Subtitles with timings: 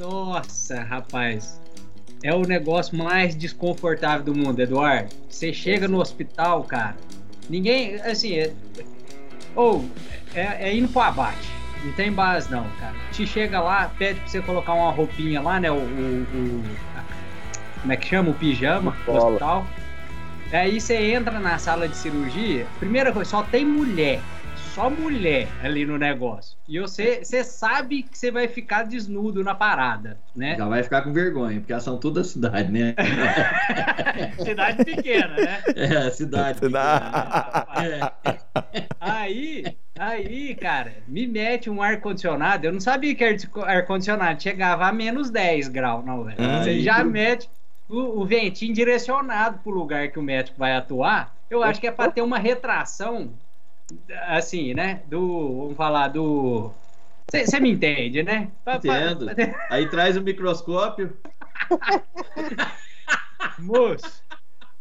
[0.00, 1.60] Nossa, rapaz.
[2.22, 5.14] É o negócio mais desconfortável do mundo, Eduardo.
[5.28, 6.96] Você chega no hospital, cara.
[7.50, 8.52] Ninguém, assim, é,
[9.54, 9.84] ou
[10.34, 11.48] é, é indo pro abate.
[11.84, 12.94] Não tem base, não, cara.
[13.12, 15.70] Te chega lá, pede pra você colocar uma roupinha lá, né?
[15.70, 15.74] O.
[15.74, 16.64] o, o
[17.80, 18.30] como é que chama?
[18.30, 19.66] O pijama no hospital.
[20.52, 24.20] Aí você entra na sala de cirurgia, primeira coisa, só tem mulher
[24.70, 26.56] só mulher ali no negócio.
[26.68, 30.56] E você, você sabe que você vai ficar desnudo na parada, né?
[30.56, 32.94] Já vai ficar com vergonha, porque elas são toda cidade, né?
[34.38, 35.62] cidade pequena, né?
[35.74, 36.60] É, cidade.
[36.60, 36.78] Pequena,
[37.76, 38.00] é.
[39.00, 39.64] Aí,
[39.98, 42.66] aí, cara, me mete um ar-condicionado.
[42.66, 43.24] Eu não sabia que
[43.64, 46.36] ar-condicionado chegava a menos 10 graus, não, velho.
[46.36, 47.48] Você já mete
[47.88, 51.34] o, o ventinho direcionado pro lugar que o médico vai atuar.
[51.48, 53.34] Eu acho que é para ter uma retração
[54.28, 55.02] assim, né?
[55.08, 55.62] Do.
[55.62, 56.72] Vamos falar do.
[57.30, 58.50] Você me entende, né?
[58.66, 59.26] Entendo.
[59.70, 61.16] Aí traz o microscópio.
[63.58, 64.22] Moço,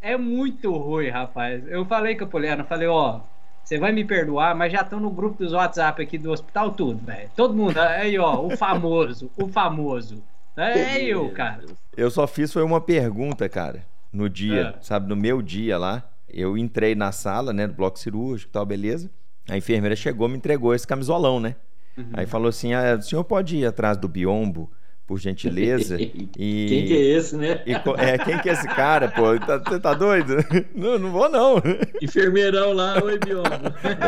[0.02, 1.64] é muito ruim, rapaz.
[1.68, 3.22] Eu falei com a Poliana, falei, ó,
[3.64, 7.06] você vai me perdoar, mas já estão no grupo dos WhatsApp aqui do hospital tudo,
[7.06, 7.30] velho.
[7.36, 10.24] Todo mundo, aí, ó, o famoso, o famoso.
[10.58, 11.66] É eu, cara.
[11.96, 14.82] Eu só fiz foi uma pergunta, cara, no dia, é.
[14.82, 16.04] sabe, no meu dia lá.
[16.32, 19.10] Eu entrei na sala, né, do bloco cirúrgico e tal, beleza.
[19.50, 21.56] A enfermeira chegou, me entregou esse camisolão, né?
[21.98, 22.12] Uhum.
[22.14, 24.72] Aí falou assim: ah, o senhor pode ir atrás do biombo,
[25.08, 25.98] por gentileza?
[26.38, 26.66] E...
[26.70, 27.62] Quem que é esse, né?
[27.66, 29.34] E, é, quem que é esse cara, pô?
[29.34, 30.38] Você tá, tá, doido?
[30.74, 31.62] Não, não vou, não.
[32.02, 33.50] Enfermeirão lá, oi, biombo.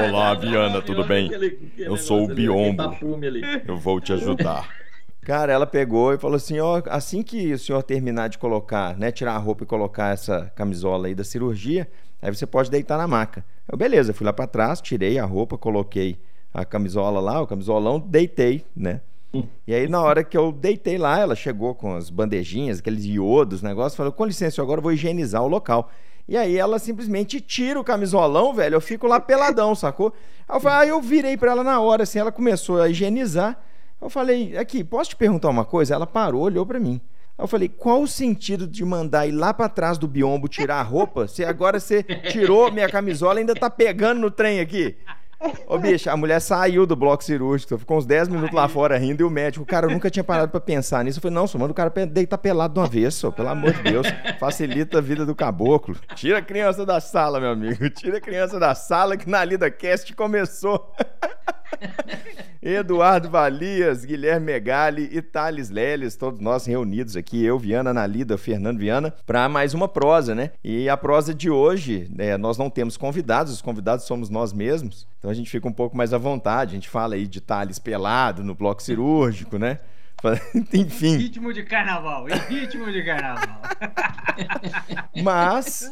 [0.08, 1.25] Olá, Viana, tudo bem?
[1.25, 2.95] Aquele, eu sou o biombo.
[3.67, 4.69] Eu vou te ajudar.
[5.23, 9.11] Cara, ela pegou e falou assim: ó, assim que o senhor terminar de colocar, né,
[9.11, 11.88] tirar a roupa e colocar essa camisola aí da cirurgia,
[12.22, 13.44] Aí você pode deitar na maca.
[13.67, 16.17] Eu, beleza, fui lá para trás, tirei a roupa, coloquei
[16.53, 19.02] a camisola lá, o camisolão, deitei, né?
[19.66, 23.61] E aí, na hora que eu deitei lá, ela chegou com as bandejinhas, aqueles iodos,
[23.61, 25.89] negócio, falou: com licença, agora eu vou higienizar o local.
[26.28, 28.75] E aí ela simplesmente tira o camisolão, velho.
[28.75, 30.13] Eu fico lá peladão, sacou?
[30.47, 33.57] Aí eu, falei, aí eu virei pra ela na hora, assim, ela começou a higienizar.
[34.01, 35.95] Eu falei, aqui, posso te perguntar uma coisa?
[35.95, 37.00] Ela parou, olhou para mim.
[37.41, 40.75] Aí eu falei, qual o sentido de mandar ir lá para trás do biombo tirar
[40.75, 44.96] a roupa se agora você tirou minha camisola e ainda tá pegando no trem aqui?
[45.66, 49.22] Ô, bicho, a mulher saiu do bloco cirúrgico, ficou uns 10 minutos lá fora rindo
[49.22, 51.18] e o médico, cara, eu nunca tinha parado para pensar nisso.
[51.18, 53.74] Eu falei, não, só manda o cara deitar pelado de uma vez, só, pelo amor
[53.74, 54.06] de Deus.
[54.40, 55.96] Facilita a vida do caboclo.
[56.13, 57.90] Tira a criança da sala, meu amigo.
[57.90, 60.94] Tira a criança da sala que na Lida Cast começou.
[62.62, 68.78] Eduardo Valias, Guilherme Megali e Thales Leles, todos nós reunidos aqui, eu, Viana, Nalida, Fernando
[68.78, 70.52] Viana, para mais uma prosa, né?
[70.64, 75.08] E a prosa de hoje, né, nós não temos convidados, os convidados somos nós mesmos,
[75.18, 77.80] então a gente fica um pouco mais à vontade, a gente fala aí de Thales
[77.80, 79.80] pelado no bloco cirúrgico, né?
[80.74, 81.18] Enfim.
[81.18, 83.62] Ritmo de carnaval, ritmo de carnaval.
[85.24, 85.92] Mas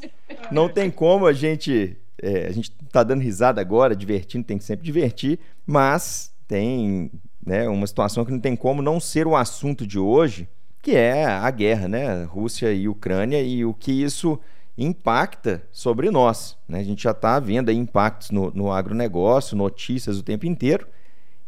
[0.51, 1.97] não tem como a gente.
[2.21, 7.11] É, a gente tá dando risada agora, divertindo, tem que sempre divertir, mas tem
[7.45, 10.47] né, uma situação que não tem como não ser o assunto de hoje,
[10.81, 12.23] que é a guerra, né?
[12.23, 14.39] Rússia e Ucrânia e o que isso
[14.77, 16.57] impacta sobre nós.
[16.67, 16.79] Né?
[16.79, 20.87] A gente já está vendo impactos no, no agronegócio, notícias o tempo inteiro,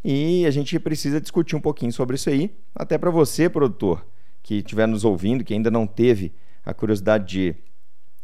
[0.04, 4.06] e a gente precisa discutir um pouquinho sobre isso aí, até para você, produtor,
[4.44, 6.34] que estiver nos ouvindo, que ainda não teve
[6.66, 7.56] a curiosidade de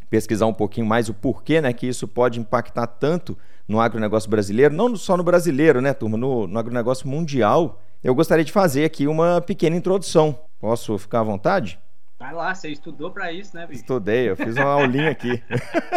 [0.09, 3.37] pesquisar um pouquinho mais o porquê né, que isso pode impactar tanto
[3.67, 8.45] no agronegócio brasileiro, não só no brasileiro, né, turma, no, no agronegócio mundial, eu gostaria
[8.45, 10.39] de fazer aqui uma pequena introdução.
[10.59, 11.79] Posso ficar à vontade?
[12.17, 13.81] Vai lá, você estudou para isso, né, bicho?
[13.81, 15.43] Estudei, eu fiz uma aulinha aqui.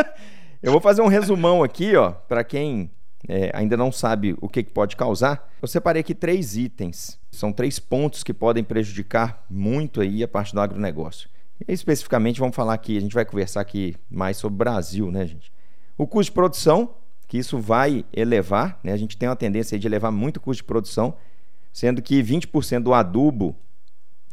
[0.63, 2.91] eu vou fazer um resumão aqui, ó, para quem
[3.29, 5.49] é, ainda não sabe o que, que pode causar.
[5.61, 7.19] Eu separei aqui três itens.
[7.31, 11.29] São três pontos que podem prejudicar muito aí a parte do agronegócio.
[11.67, 15.27] E, especificamente, vamos falar aqui, a gente vai conversar aqui mais sobre o Brasil, né,
[15.27, 15.53] gente?
[15.97, 16.95] O custo de produção,
[17.29, 18.93] que isso vai elevar, né?
[18.93, 21.15] A gente tem uma tendência de elevar muito o custo de produção,
[21.73, 23.55] sendo que 20% do adubo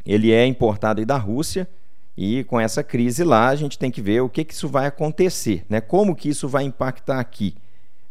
[0.04, 1.68] ele é importado da Rússia
[2.16, 4.86] e com essa crise lá a gente tem que ver o que, que isso vai
[4.86, 5.80] acontecer, né?
[5.80, 7.54] Como que isso vai impactar aqui.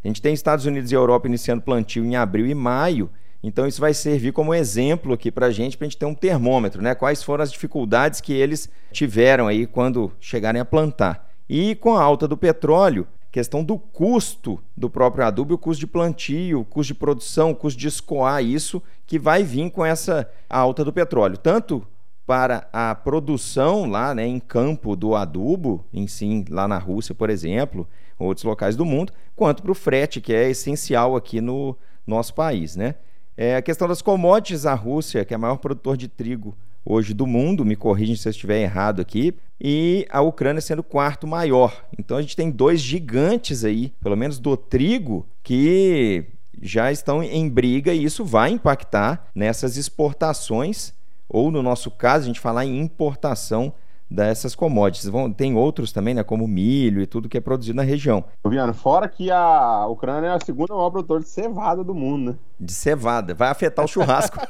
[0.02, 3.10] A gente tem Estados Unidos e Europa iniciando plantio em abril e maio,
[3.42, 6.14] então isso vai servir como exemplo aqui para a gente, para a gente ter um
[6.14, 6.94] termômetro, né?
[6.94, 11.28] Quais foram as dificuldades que eles tiveram aí quando chegarem a plantar.
[11.48, 15.86] E com a alta do petróleo, questão do custo do próprio adubo, o custo de
[15.86, 20.28] plantio, o custo de produção, o custo de escoar isso, que vai vir com essa
[20.48, 21.86] alta do petróleo, tanto
[22.26, 27.30] para a produção lá né, em campo do adubo, em si, lá na Rússia, por
[27.30, 27.88] exemplo,
[28.18, 31.74] outros locais do mundo, quanto para o frete, que é essencial aqui no
[32.06, 32.76] nosso país.
[32.76, 32.96] Né?
[33.40, 37.14] É, a questão das commodities, a Rússia, que é o maior produtor de trigo hoje
[37.14, 41.24] do mundo, me corrigem se eu estiver errado aqui, e a Ucrânia sendo o quarto
[41.24, 41.84] maior.
[41.96, 46.24] Então a gente tem dois gigantes aí, pelo menos do trigo, que
[46.60, 50.92] já estão em briga e isso vai impactar nessas exportações,
[51.28, 53.72] ou no nosso caso, a gente falar em importação
[54.10, 55.08] dessas commodities.
[55.08, 58.24] Vão, tem outros também, né, como milho e tudo que é produzido na região.
[58.46, 62.38] Viano, fora que a Ucrânia é a segunda maior produtora de cevada do mundo, né?
[62.58, 63.34] De cevada.
[63.34, 64.38] Vai afetar o churrasco.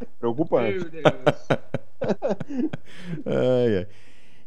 [0.18, 0.78] Preocupante.
[0.78, 1.04] Meu Deus.
[3.26, 3.86] ai, ai.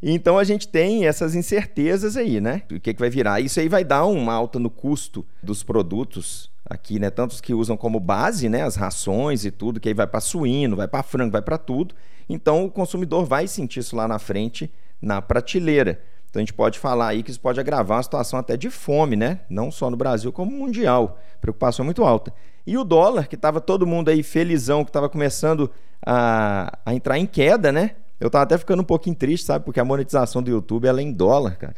[0.05, 2.63] Então a gente tem essas incertezas aí, né?
[2.69, 3.39] O que, que vai virar?
[3.39, 7.09] Isso aí vai dar uma alta no custo dos produtos aqui, né?
[7.09, 8.63] Tantos que usam como base, né?
[8.63, 11.95] As rações e tudo, que aí vai para suíno, vai para frango, vai para tudo.
[12.27, 14.69] Então o consumidor vai sentir isso lá na frente,
[15.01, 16.01] na prateleira.
[16.29, 19.15] Então a gente pode falar aí que isso pode agravar uma situação até de fome,
[19.15, 19.39] né?
[19.49, 21.17] Não só no Brasil, como mundial.
[21.39, 22.33] Preocupação muito alta.
[22.67, 25.71] E o dólar, que estava todo mundo aí felizão, que estava começando
[26.05, 27.91] a, a entrar em queda, né?
[28.23, 29.65] Eu estava até ficando um pouquinho triste, sabe?
[29.65, 31.75] Porque a monetização do YouTube ela é em dólar, cara.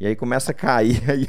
[0.00, 1.28] E aí começa a cair, aí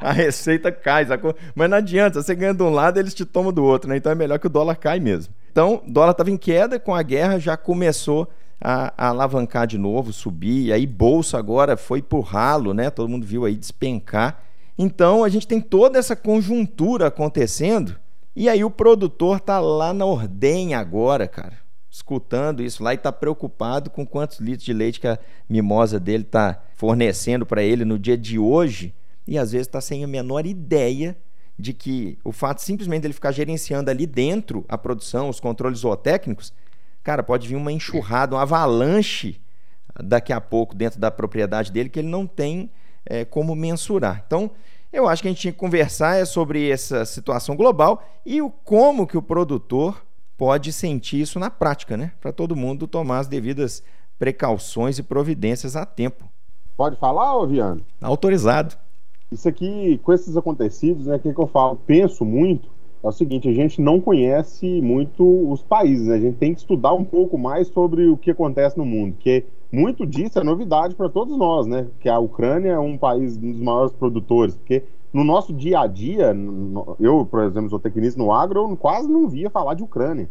[0.00, 1.06] a receita cai?
[1.54, 3.96] Mas não adianta, você ganha de um lado, eles te tomam do outro, né?
[3.96, 5.32] Então é melhor que o dólar cai mesmo.
[5.52, 8.28] Então, dólar estava em queda, com a guerra já começou
[8.60, 12.90] a, a, alavancar de novo, subir, e aí bolsa agora foi pro ralo, né?
[12.90, 14.42] Todo mundo viu aí despencar.
[14.76, 17.94] Então, a gente tem toda essa conjuntura acontecendo,
[18.34, 21.59] e aí o produtor tá lá na ordenha agora, cara,
[21.90, 26.24] escutando isso lá e tá preocupado com quantos litros de leite que a mimosa dele
[26.24, 28.94] tá fornecendo para ele no dia de hoje,
[29.26, 31.16] e às vezes está sem a menor ideia
[31.58, 36.52] de que o fato simplesmente dele ficar gerenciando ali dentro a produção, os controles zootécnicos,
[37.02, 39.40] cara, pode vir uma enxurrada, um avalanche
[40.02, 42.70] daqui a pouco dentro da propriedade dele que ele não tem
[43.04, 44.22] é, como mensurar.
[44.26, 44.50] Então,
[44.92, 48.50] eu acho que a gente tinha que conversar é sobre essa situação global e o
[48.50, 50.04] como que o produtor
[50.40, 52.12] pode sentir isso na prática, né?
[52.18, 53.82] Para todo mundo tomar as devidas
[54.18, 56.24] precauções e providências a tempo.
[56.78, 57.82] Pode falar, Oviano?
[58.00, 58.74] Autorizado.
[59.30, 61.76] Isso aqui, com esses acontecidos, né, o que, que eu falo?
[61.86, 62.70] Penso muito,
[63.04, 65.22] é o seguinte, a gente não conhece muito
[65.52, 66.14] os países, né?
[66.14, 69.44] a gente tem que estudar um pouco mais sobre o que acontece no mundo, que
[69.70, 71.86] muito disso é novidade para todos nós, né?
[72.00, 74.82] Que a Ucrânia é um país um dos maiores produtores, porque
[75.12, 76.34] no nosso dia a dia,
[76.98, 80.28] eu, por exemplo, sou tecnista no agro, eu quase não via falar de Ucrânia.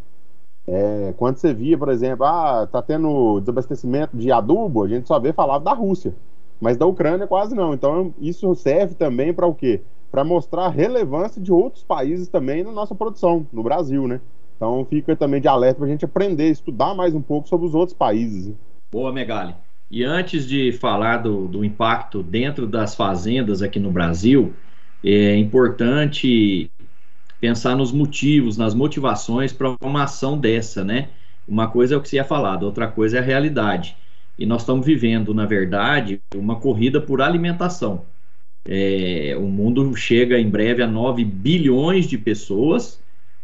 [0.67, 5.19] É, quando você via, por exemplo, ah, tá tendo desabastecimento de adubo, a gente só
[5.19, 6.13] vê falar da Rússia.
[6.61, 7.73] Mas da Ucrânia quase não.
[7.73, 9.81] Então isso serve também para o quê?
[10.11, 14.19] Para mostrar a relevância de outros países também na nossa produção, no Brasil, né?
[14.55, 17.73] Então fica também de alerta para a gente aprender, estudar mais um pouco sobre os
[17.73, 18.53] outros países.
[18.91, 19.55] Boa, Megali.
[19.89, 24.53] E antes de falar do, do impacto dentro das fazendas aqui no Brasil,
[25.03, 26.69] é importante
[27.39, 31.09] pensar nos motivos, nas motivações para uma ação dessa, né?
[31.47, 33.95] Uma coisa é o que se ia falado, outra coisa é a realidade.
[34.37, 38.05] E nós estamos vivendo, na verdade, uma corrida por alimentação.
[38.65, 43.01] É, o mundo chega em breve a 9 bilhões de pessoas.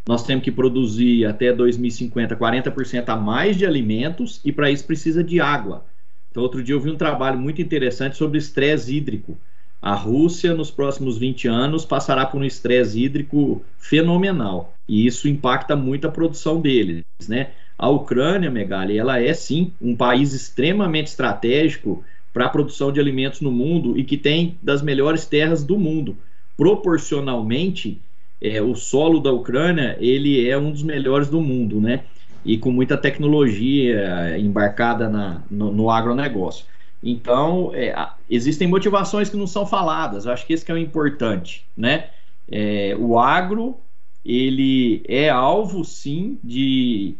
[0.07, 5.23] Nós temos que produzir até 2050 40% a mais de alimentos e para isso precisa
[5.23, 5.85] de água.
[6.29, 9.37] Então, outro dia eu vi um trabalho muito interessante sobre estresse hídrico.
[9.85, 14.73] A Rússia, nos próximos 20 anos, passará por um estresse hídrico fenomenal.
[14.89, 17.51] E isso impacta muito a produção deles, né?
[17.77, 23.41] A Ucrânia, Megali, ela é sim um país extremamente estratégico para a produção de alimentos
[23.41, 26.17] no mundo e que tem das melhores terras do mundo.
[26.57, 28.01] Proporcionalmente,
[28.41, 32.05] é, o solo da Ucrânia ele é um dos melhores do mundo, né?
[32.43, 36.65] E com muita tecnologia embarcada na, no, no agronegócio.
[37.05, 37.95] Então, é,
[38.27, 40.25] existem motivações que não são faladas.
[40.25, 42.09] Eu acho que esse que é o importante, né?
[42.51, 43.77] É, o agro
[44.25, 47.13] ele é alvo sim de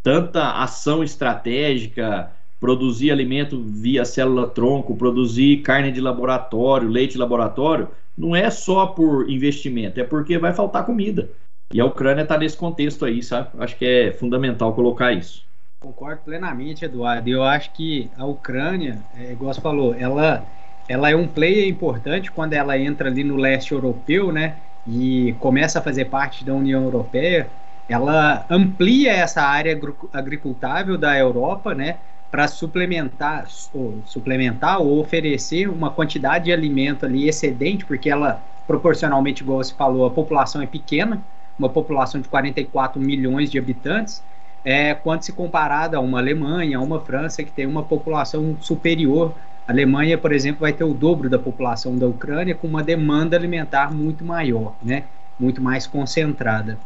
[0.00, 2.30] tanta ação estratégica,
[2.60, 9.28] produzir alimento via célula-tronco, produzir carne de laboratório, leite de laboratório, não é só por
[9.28, 11.28] investimento, é porque vai faltar comida.
[11.74, 13.48] E a Ucrânia está nesse contexto aí, sabe?
[13.58, 15.44] Acho que é fundamental colocar isso.
[15.82, 17.28] Concordo plenamente, Eduardo.
[17.28, 20.44] Eu acho que a Ucrânia, é, igual você falou, ela,
[20.88, 24.56] ela é um player importante quando ela entra ali no leste europeu, né?
[24.86, 27.48] E começa a fazer parte da União Europeia
[27.88, 29.78] ela amplia essa área
[30.12, 31.98] agricultável da Europa, né,
[32.30, 39.42] para suplementar, ou, suplementar ou oferecer uma quantidade de alimento ali excedente, porque ela proporcionalmente,
[39.42, 41.22] igual você falou, a população é pequena,
[41.58, 44.22] uma população de 44 milhões de habitantes,
[44.64, 49.34] é, quando se comparada a uma Alemanha, a uma França, que tem uma população superior.
[49.66, 53.36] A Alemanha, por exemplo, vai ter o dobro da população da Ucrânia, com uma demanda
[53.36, 55.04] alimentar muito maior, né?
[55.38, 56.78] muito mais concentrada.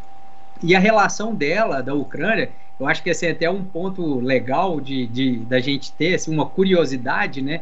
[0.62, 4.80] E a relação dela, da Ucrânia, eu acho que esse é até um ponto legal
[4.80, 7.60] de, de da gente ter, assim, uma curiosidade, né?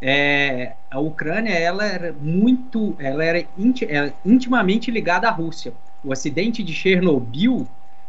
[0.00, 5.72] É, a Ucrânia ela era muito, ela era é, intimamente ligada à Rússia.
[6.04, 7.66] O acidente de Chernobyl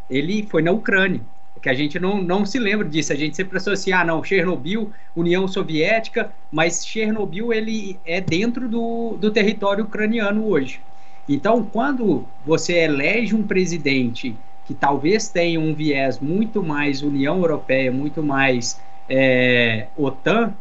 [0.09, 1.21] ele foi na Ucrânia,
[1.61, 3.13] que a gente não, não se lembra disso.
[3.13, 9.17] A gente sempre associa, ah, não, Chernobyl, União Soviética, mas Chernobyl ele é dentro do,
[9.19, 10.79] do território ucraniano hoje.
[11.27, 14.35] Então, quando você elege um presidente
[14.65, 20.53] que talvez tenha um viés muito mais União Europeia, muito mais é, OTAN,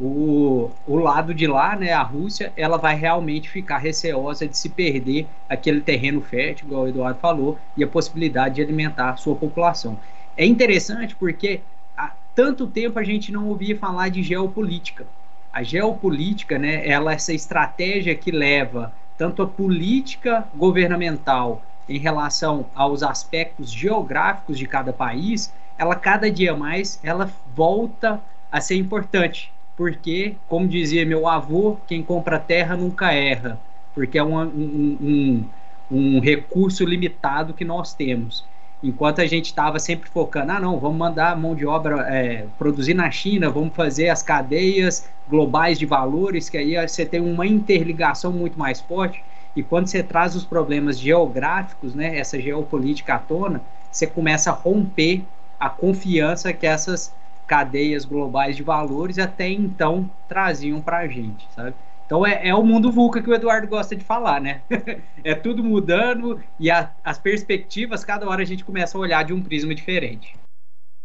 [0.00, 4.70] o, o lado de lá, né, a Rússia, ela vai realmente ficar receosa de se
[4.70, 9.98] perder aquele terreno fértil, igual o Eduardo falou, e a possibilidade de alimentar sua população.
[10.40, 11.60] É interessante porque
[11.94, 15.06] há tanto tempo a gente não ouvia falar de geopolítica.
[15.52, 22.64] A geopolítica, né, ela é essa estratégia que leva tanto a política governamental em relação
[22.74, 28.18] aos aspectos geográficos de cada país, ela cada dia mais ela volta
[28.50, 33.60] a ser importante porque, como dizia meu avô, quem compra terra nunca erra,
[33.94, 35.50] porque é um, um, um,
[35.90, 38.48] um recurso limitado que nós temos.
[38.82, 42.94] Enquanto a gente estava sempre focando, ah, não, vamos mandar mão de obra é, produzir
[42.94, 48.32] na China, vamos fazer as cadeias globais de valores, que aí você tem uma interligação
[48.32, 49.22] muito mais forte.
[49.54, 54.54] E quando você traz os problemas geográficos, né, essa geopolítica à tona, você começa a
[54.54, 55.24] romper
[55.58, 57.14] a confiança que essas
[57.46, 61.74] cadeias globais de valores até então traziam para a gente, sabe?
[62.10, 64.62] Então é, é, o mundo VUCA que o Eduardo gosta de falar, né?
[65.22, 69.32] é tudo mudando e a, as perspectivas, cada hora a gente começa a olhar de
[69.32, 70.34] um prisma diferente.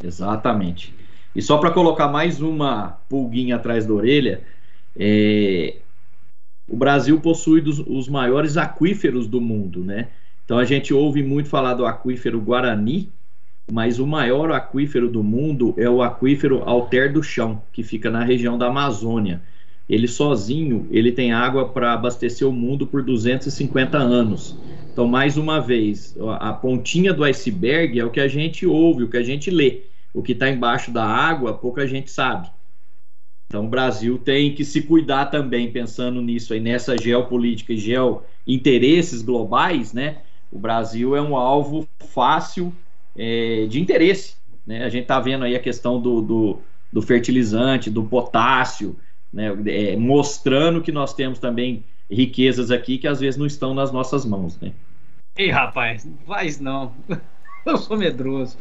[0.03, 0.95] Exatamente.
[1.35, 4.41] E só para colocar mais uma pulguinha atrás da orelha,
[4.97, 5.75] é...
[6.67, 10.07] o Brasil possui dos, os maiores aquíferos do mundo, né?
[10.43, 13.11] Então a gente ouve muito falar do aquífero Guarani,
[13.71, 18.23] mas o maior aquífero do mundo é o aquífero Alter do Chão, que fica na
[18.23, 19.43] região da Amazônia.
[19.87, 24.57] Ele sozinho, ele tem água para abastecer o mundo por 250 anos.
[24.91, 29.09] Então, mais uma vez, a pontinha do iceberg é o que a gente ouve, o
[29.09, 29.81] que a gente lê.
[30.13, 32.49] O que está embaixo da água, pouca gente sabe.
[33.47, 39.21] Então, o Brasil tem que se cuidar também, pensando nisso aí, nessa geopolítica e geointeresses
[39.21, 40.19] globais, né?
[40.51, 42.73] O Brasil é um alvo fácil
[43.15, 44.35] é, de interesse.
[44.65, 44.83] Né?
[44.83, 46.59] A gente está vendo aí a questão do, do,
[46.91, 48.95] do fertilizante, do potássio,
[49.35, 49.53] né?
[49.67, 54.25] É, mostrando que nós temos também riquezas aqui que às vezes não estão nas nossas
[54.25, 54.57] mãos.
[54.59, 54.71] Né?
[55.37, 56.93] Ei, rapaz, faz não.
[57.65, 58.57] Eu sou medroso.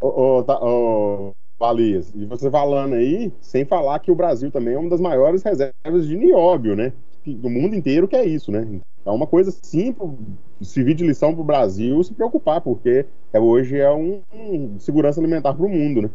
[0.00, 4.74] ô, ô, tá, ô, Valias, e você falando aí, sem falar que o Brasil também
[4.74, 6.92] é uma das maiores reservas de nióbio, né?
[7.24, 8.66] Do mundo inteiro que é isso, né?
[9.04, 9.94] É uma coisa assim,
[10.62, 15.20] servir de lição para o Brasil se preocupar, porque é, hoje é um, um segurança
[15.20, 16.10] alimentar para o mundo, né?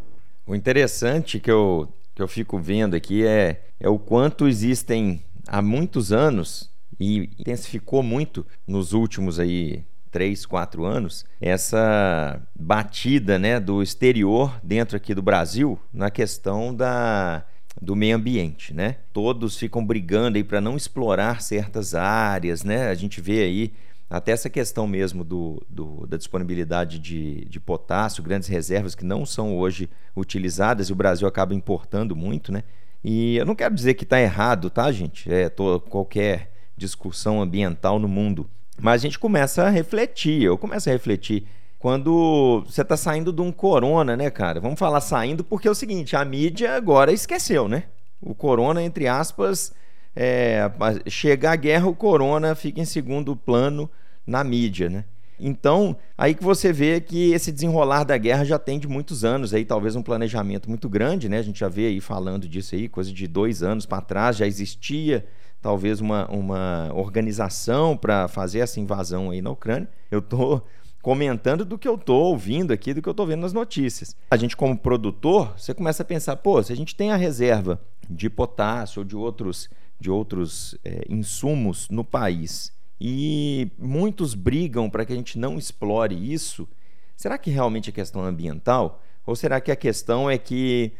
[0.45, 5.61] O interessante que eu, que eu fico vendo aqui é, é o quanto existem há
[5.61, 6.67] muitos anos
[6.99, 14.97] e intensificou muito nos últimos aí três, quatro anos essa batida né, do exterior dentro
[14.97, 17.45] aqui do Brasil na questão da
[17.79, 18.95] do meio ambiente, né?
[19.13, 22.89] Todos ficam brigando aí para não explorar certas áreas, né?
[22.89, 23.73] A gente vê aí
[24.09, 29.25] até essa questão mesmo do, do, da disponibilidade de, de potássio, grandes reservas que não
[29.25, 32.63] são hoje utilizadas e o Brasil acaba importando muito, né?
[33.03, 35.31] E eu não quero dizer que está errado, tá, gente?
[35.31, 38.49] É, tô, qualquer discussão ambiental no mundo.
[38.79, 41.45] Mas a gente começa a refletir, eu começo a refletir
[41.79, 44.59] quando você está saindo de um corona, né, cara?
[44.59, 47.83] Vamos falar saindo porque é o seguinte, a mídia agora esqueceu, né?
[48.21, 49.73] O corona, entre aspas,
[50.19, 50.67] é,
[51.07, 53.87] chega a guerra, o corona fica em segundo plano
[54.25, 55.05] na mídia, né?
[55.39, 59.53] Então, aí que você vê que esse desenrolar da guerra já tem de muitos anos,
[59.53, 61.37] aí talvez um planejamento muito grande, né?
[61.37, 64.47] A gente já vê aí falando disso aí, coisa de dois anos para trás, já
[64.47, 65.23] existia
[65.61, 69.87] talvez uma, uma organização para fazer essa invasão aí na Ucrânia.
[70.09, 70.63] Eu tô
[70.99, 74.15] comentando do que eu estou ouvindo aqui, do que eu estou vendo nas notícias.
[74.31, 77.79] A gente, como produtor, você começa a pensar, pô, se a gente tem a reserva
[78.09, 79.69] de potássio ou de outros,
[79.99, 86.15] de outros é, insumos no país e muitos brigam para que a gente não explore
[86.15, 86.67] isso,
[87.15, 89.03] será que realmente é questão ambiental?
[89.25, 90.93] Ou será que a questão é que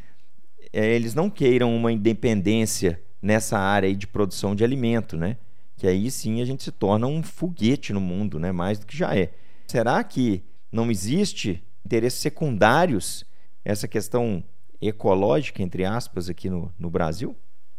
[0.72, 5.38] é, eles não queiram uma independência nessa área de produção de alimento, né?
[5.76, 8.52] Que aí sim a gente se torna um foguete no mundo, né?
[8.52, 9.32] Mais do que já é.
[9.68, 13.26] Será que não existe interesses secundários
[13.64, 14.44] essa questão
[14.80, 17.36] ecológica, entre aspas, aqui no, no Brasil?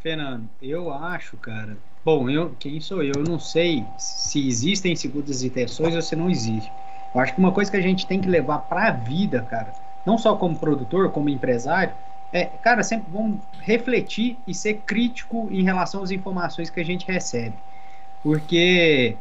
[0.08, 3.12] Fernando, eu acho, cara, Bom, eu, quem sou eu?
[3.16, 6.72] Eu não sei se existem segundas intenções ou se não existe.
[7.12, 9.74] Eu acho que uma coisa que a gente tem que levar para a vida, cara,
[10.06, 11.94] não só como produtor, como empresário,
[12.32, 17.06] é, cara, sempre vamos refletir e ser crítico em relação às informações que a gente
[17.06, 17.58] recebe.
[18.22, 19.18] Porque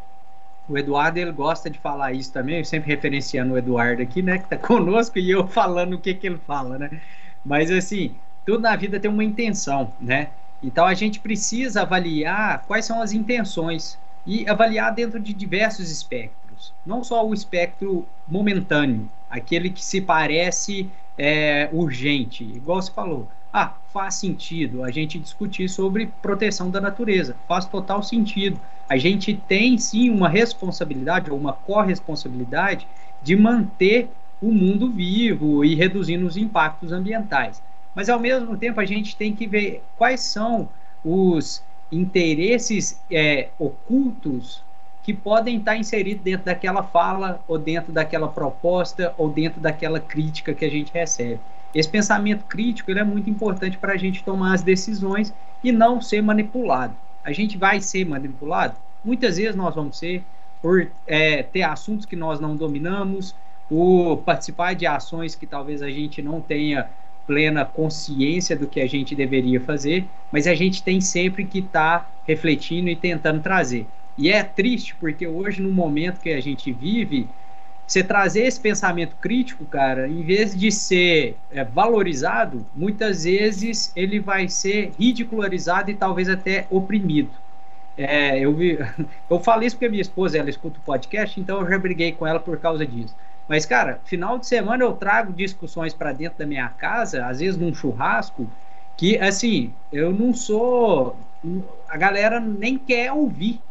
[0.68, 4.48] o Eduardo ele gosta de falar isso também, sempre referenciando o Eduardo aqui, né, que
[4.48, 7.02] tá conosco e eu falando o que que ele fala, né?
[7.44, 8.16] Mas assim,
[8.46, 10.32] tudo na vida tem uma intenção, né?
[10.62, 16.74] Então a gente precisa avaliar quais são as intenções e avaliar dentro de diversos espectros,
[16.86, 23.30] não só o espectro momentâneo, aquele que se parece é, urgente, igual você falou.
[23.54, 28.60] Ah, faz sentido a gente discutir sobre proteção da natureza, faz total sentido.
[28.90, 32.88] A gente tem sim uma responsabilidade ou uma corresponsabilidade
[33.22, 34.10] de manter
[34.40, 37.62] o mundo vivo e reduzindo os impactos ambientais.
[37.98, 40.70] Mas ao mesmo tempo a gente tem que ver quais são
[41.04, 44.64] os interesses é, ocultos
[45.02, 50.54] que podem estar inseridos dentro daquela fala, ou dentro daquela proposta, ou dentro daquela crítica
[50.54, 51.40] que a gente recebe.
[51.74, 56.00] Esse pensamento crítico ele é muito importante para a gente tomar as decisões e não
[56.00, 56.96] ser manipulado.
[57.24, 58.76] A gente vai ser manipulado?
[59.04, 60.24] Muitas vezes nós vamos ser,
[60.62, 63.34] por é, ter assuntos que nós não dominamos,
[63.68, 66.88] por participar de ações que talvez a gente não tenha
[67.28, 72.00] plena consciência do que a gente deveria fazer, mas a gente tem sempre que estar
[72.00, 73.86] tá refletindo e tentando trazer.
[74.18, 77.30] E é triste porque hoje, no momento que a gente vive,
[77.86, 84.20] você trazer esse pensamento crítico, cara, em vez de ser é, valorizado, muitas vezes ele
[84.20, 87.32] vai ser ridicularizado e talvez até oprimido.
[87.96, 88.78] É, eu, vi,
[89.30, 92.28] eu falei isso porque minha esposa ela escuta o podcast, então eu já briguei com
[92.28, 93.16] ela por causa disso.
[93.48, 97.58] Mas, cara, final de semana eu trago discussões para dentro da minha casa, às vezes
[97.58, 98.50] num churrasco,
[98.98, 101.16] que, assim, eu não sou.
[101.88, 103.62] A galera nem quer ouvir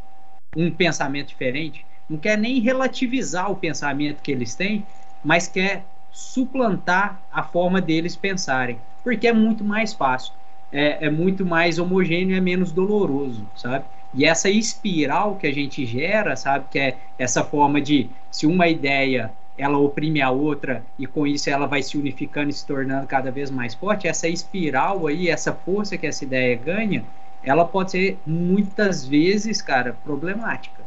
[0.57, 4.87] um pensamento diferente, não quer nem relativizar o pensamento que eles têm,
[5.23, 10.33] mas quer suplantar a forma deles pensarem, porque é muito mais fácil,
[10.73, 13.85] é, é muito mais homogêneo, é menos doloroso, sabe?
[14.15, 18.67] E essa espiral que a gente gera, sabe, que é essa forma de se uma
[18.67, 23.07] ideia ela oprime a outra e com isso ela vai se unificando e se tornando
[23.07, 27.05] cada vez mais forte, essa espiral aí, essa força que essa ideia ganha,
[27.43, 30.85] ela pode ser muitas vezes, cara, problemática.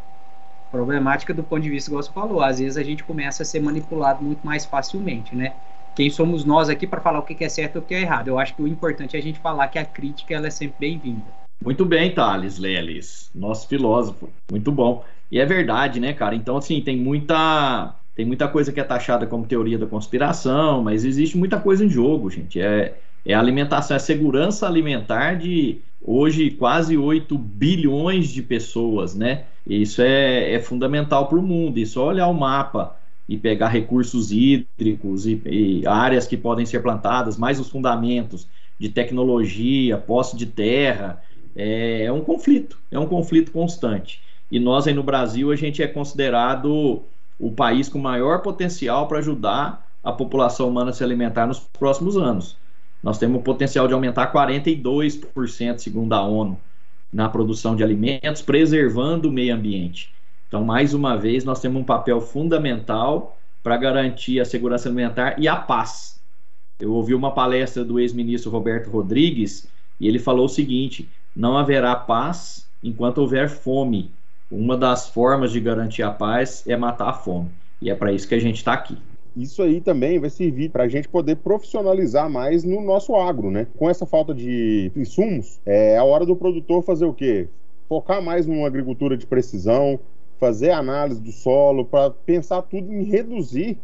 [0.72, 3.60] Problemática do ponto de vista, igual você falou, às vezes a gente começa a ser
[3.60, 5.54] manipulado muito mais facilmente, né?
[5.96, 8.28] Quem somos nós aqui para falar o que é certo e o que é errado?
[8.28, 10.76] Eu acho que o importante é a gente falar que a crítica ela é sempre
[10.80, 11.26] bem-vinda.
[11.64, 14.30] Muito bem, Thales Leles, nosso filósofo.
[14.50, 15.04] Muito bom.
[15.32, 16.36] E é verdade, né, cara?
[16.36, 21.06] Então, assim, tem muita tem muita coisa que é taxada como teoria da conspiração, mas
[21.06, 22.60] existe muita coisa em jogo, gente.
[22.60, 29.46] É, é alimentação, é segurança alimentar de hoje quase 8 bilhões de pessoas, né?
[29.66, 31.80] Isso é, é fundamental para o mundo.
[31.80, 36.82] E só olhar o mapa e pegar recursos hídricos e, e, áreas que podem ser
[36.82, 41.24] plantadas, mais os fundamentos de tecnologia, posse de terra,
[41.56, 44.22] é, é um conflito, é um conflito constante.
[44.52, 47.02] E nós aí no Brasil, a gente é considerado
[47.40, 52.18] o país com maior potencial para ajudar a população humana a se alimentar nos próximos
[52.18, 52.58] anos.
[53.02, 56.60] Nós temos o potencial de aumentar 42%, segundo a ONU,
[57.12, 60.14] na produção de alimentos, preservando o meio ambiente.
[60.48, 65.48] Então, mais uma vez, nós temos um papel fundamental para garantir a segurança alimentar e
[65.48, 66.20] a paz.
[66.80, 69.68] Eu ouvi uma palestra do ex-ministro Roberto Rodrigues
[70.00, 74.12] e ele falou o seguinte: não haverá paz enquanto houver fome.
[74.52, 77.50] Uma das formas de garantir a paz é matar a fome.
[77.82, 78.98] E é para isso que a gente está aqui
[79.36, 83.68] isso aí também vai servir para a gente poder profissionalizar mais no nosso agro, né?
[83.78, 87.48] Com essa falta de insumos, é a hora do produtor fazer o quê?
[87.88, 90.00] Focar mais numa agricultura de precisão,
[90.40, 93.78] fazer análise do solo, para pensar tudo em reduzir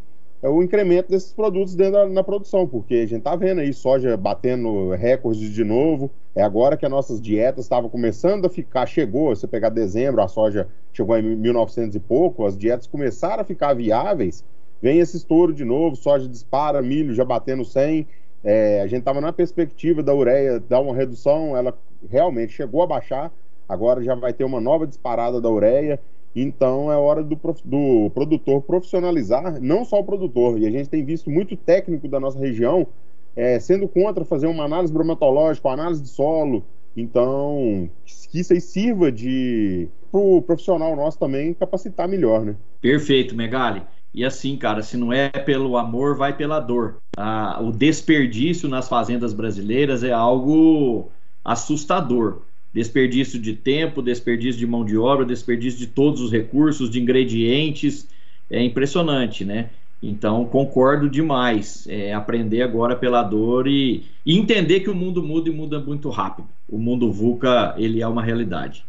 [0.48, 4.16] o incremento desses produtos dentro da na produção, porque a gente está vendo aí soja
[4.16, 6.10] batendo recordes de novo.
[6.34, 10.28] É agora que as nossas dietas estavam começando a ficar, chegou, você pegar dezembro, a
[10.28, 14.44] soja chegou em 1900 e pouco, as dietas começaram a ficar viáveis
[14.80, 18.06] Vem esse estouro de novo, soja dispara, milho já batendo 100.
[18.44, 21.76] É, a gente estava na perspectiva da ureia dar uma redução, ela
[22.08, 23.32] realmente chegou a baixar,
[23.68, 25.98] agora já vai ter uma nova disparada da ureia.
[26.36, 31.02] Então é hora do, do produtor profissionalizar, não só o produtor, e a gente tem
[31.02, 32.86] visto muito técnico da nossa região
[33.34, 36.62] é, sendo contra fazer uma análise bromatológica, uma análise de solo.
[36.94, 37.88] Então,
[38.30, 42.56] que isso aí sirva de para o profissional nosso também capacitar melhor, né?
[42.80, 43.82] Perfeito, Megali.
[44.14, 46.96] E assim, cara, se não é pelo amor, vai pela dor.
[47.16, 51.10] Ah, o desperdício nas fazendas brasileiras é algo
[51.44, 52.45] assustador.
[52.76, 58.06] Desperdício de tempo, desperdício de mão de obra, desperdício de todos os recursos, de ingredientes,
[58.50, 59.70] é impressionante, né?
[60.02, 61.86] Então, concordo demais.
[61.88, 66.10] É, aprender agora pela dor e, e, entender que o mundo muda e muda muito
[66.10, 66.46] rápido.
[66.68, 68.84] O mundo VUCA, ele é uma realidade.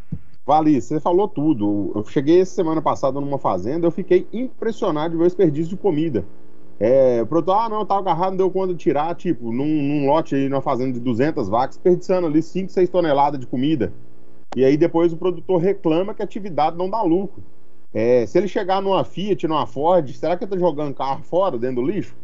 [0.45, 1.93] Vali, você falou tudo.
[1.95, 6.25] Eu cheguei semana passada numa fazenda, eu fiquei impressionado de ver o desperdício de comida.
[6.79, 10.05] É, o produtor, ah, não, tava agarrado, não deu conta de tirar, tipo, num, num
[10.05, 13.91] lote aí, numa fazenda de 200 vacas, desperdiçando ali 5, 6 toneladas de comida.
[14.55, 17.43] E aí depois o produtor reclama que a atividade não dá lucro.
[17.93, 21.57] É, se ele chegar numa Fiat, numa Ford, será que ele tá jogando carro fora,
[21.57, 22.15] dentro do lixo?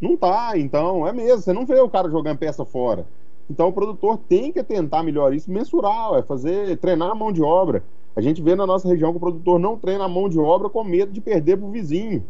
[0.00, 3.06] Não tá, então, é mesmo, você não vê o cara jogando peça fora.
[3.50, 7.42] Então o produtor tem que tentar melhorar isso, mensurar, é fazer, treinar a mão de
[7.42, 7.82] obra.
[8.14, 10.68] A gente vê na nossa região que o produtor não treina a mão de obra
[10.68, 12.24] com medo de perder para o vizinho.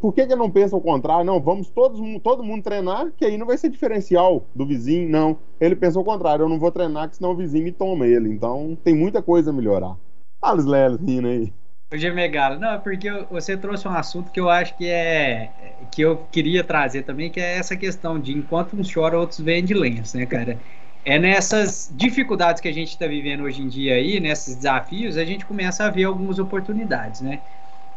[0.00, 1.24] Por que, que não pensa o contrário?
[1.24, 5.38] Não, vamos todos, todo mundo treinar, que aí não vai ser diferencial do vizinho, não.
[5.60, 8.28] Ele pensa o contrário, eu não vou treinar, que senão o vizinho me toma ele.
[8.28, 9.96] Então tem muita coisa a melhorar.
[10.42, 11.52] Alice Leles rindo aí.
[11.92, 15.52] Hoje Megalo, não, porque você trouxe um assunto que eu acho que é
[15.92, 19.64] que eu queria trazer também, que é essa questão de enquanto uns choram, outros vêm
[19.64, 20.60] de lenços, né, cara?
[21.04, 25.24] É nessas dificuldades que a gente está vivendo hoje em dia aí, nesses desafios, a
[25.24, 27.40] gente começa a ver algumas oportunidades, né?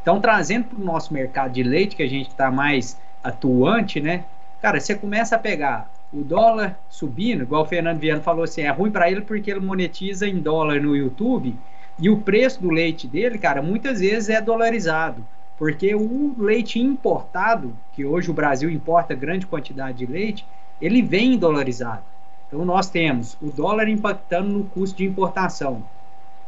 [0.02, 4.26] Então, trazendo para o nosso mercado de leite, que a gente está mais atuante, né?
[4.62, 8.70] Cara, você começa a pegar o dólar subindo, igual o Fernando Viano falou assim, é
[8.70, 11.56] ruim para ele porque ele monetiza em dólar no YouTube
[12.00, 15.26] e o preço do leite dele, cara, muitas vezes é dolarizado,
[15.58, 20.46] porque o leite importado, que hoje o Brasil importa grande quantidade de leite,
[20.82, 22.04] ele vem dolarizado.
[22.48, 25.84] Então nós temos o dólar impactando no custo de importação.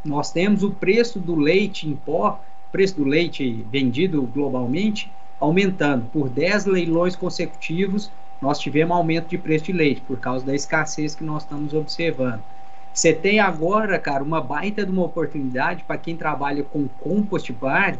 [0.03, 6.05] Nós temos o preço do leite em pó, preço do leite vendido globalmente, aumentando.
[6.11, 11.13] Por 10 leilões consecutivos, nós tivemos aumento de preço de leite, por causa da escassez
[11.13, 12.41] que nós estamos observando.
[12.93, 17.97] Você tem agora, cara, uma baita de uma oportunidade para quem trabalha com compost bar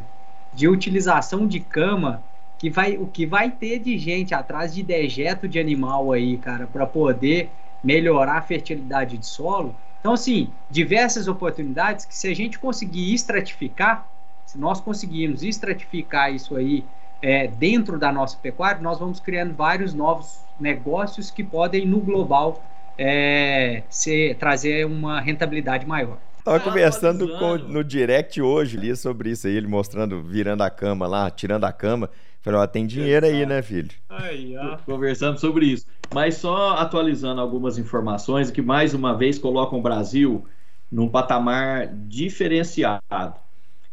[0.53, 2.23] de utilização de cama
[2.57, 6.67] que vai o que vai ter de gente atrás de dejeto de animal aí, cara,
[6.67, 7.49] para poder
[7.83, 9.75] melhorar a fertilidade de solo.
[9.99, 14.07] Então, assim, diversas oportunidades que se a gente conseguir estratificar,
[14.51, 16.83] se nós conseguirmos estratificar isso aí
[17.21, 22.61] é, dentro da nossa pecuária, nós vamos criando vários novos negócios que podem, no global,
[22.97, 26.17] é, ser, trazer uma rentabilidade maior.
[26.43, 31.07] Tava conversando com, no direct hoje ali sobre isso aí, ele mostrando, virando a cama
[31.07, 32.09] lá, tirando a cama.
[32.41, 33.91] Falei, ó, tem dinheiro aí, né, filho?
[34.09, 34.75] Aí, ó.
[34.79, 35.85] Conversando sobre isso.
[36.13, 40.45] Mas só atualizando algumas informações que mais uma vez colocam o Brasil
[40.91, 43.01] num patamar diferenciado.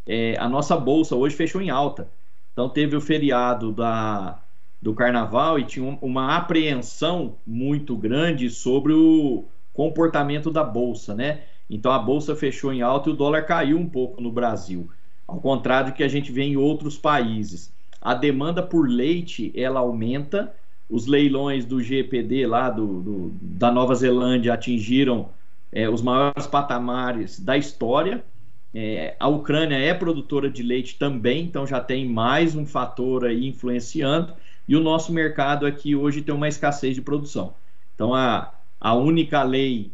[0.08, 2.10] É, a nossa bolsa hoje fechou em alta.
[2.52, 4.40] Então teve o feriado da
[4.80, 11.42] do carnaval e tinha uma apreensão muito grande sobre o comportamento da bolsa, né?
[11.68, 14.88] Então a bolsa fechou em alta e o dólar caiu um pouco no Brasil,
[15.26, 17.72] ao contrário do que a gente vê em outros países.
[18.00, 20.54] A demanda por leite ela aumenta,
[20.88, 25.28] os leilões do GPD lá do, do da Nova Zelândia atingiram
[25.70, 28.24] é, os maiores patamares da história.
[28.74, 33.46] É, a Ucrânia é produtora de leite também, então já tem mais um fator aí
[33.46, 34.34] influenciando
[34.68, 37.54] e o nosso mercado aqui hoje tem uma escassez de produção.
[37.94, 39.92] Então, a, a única lei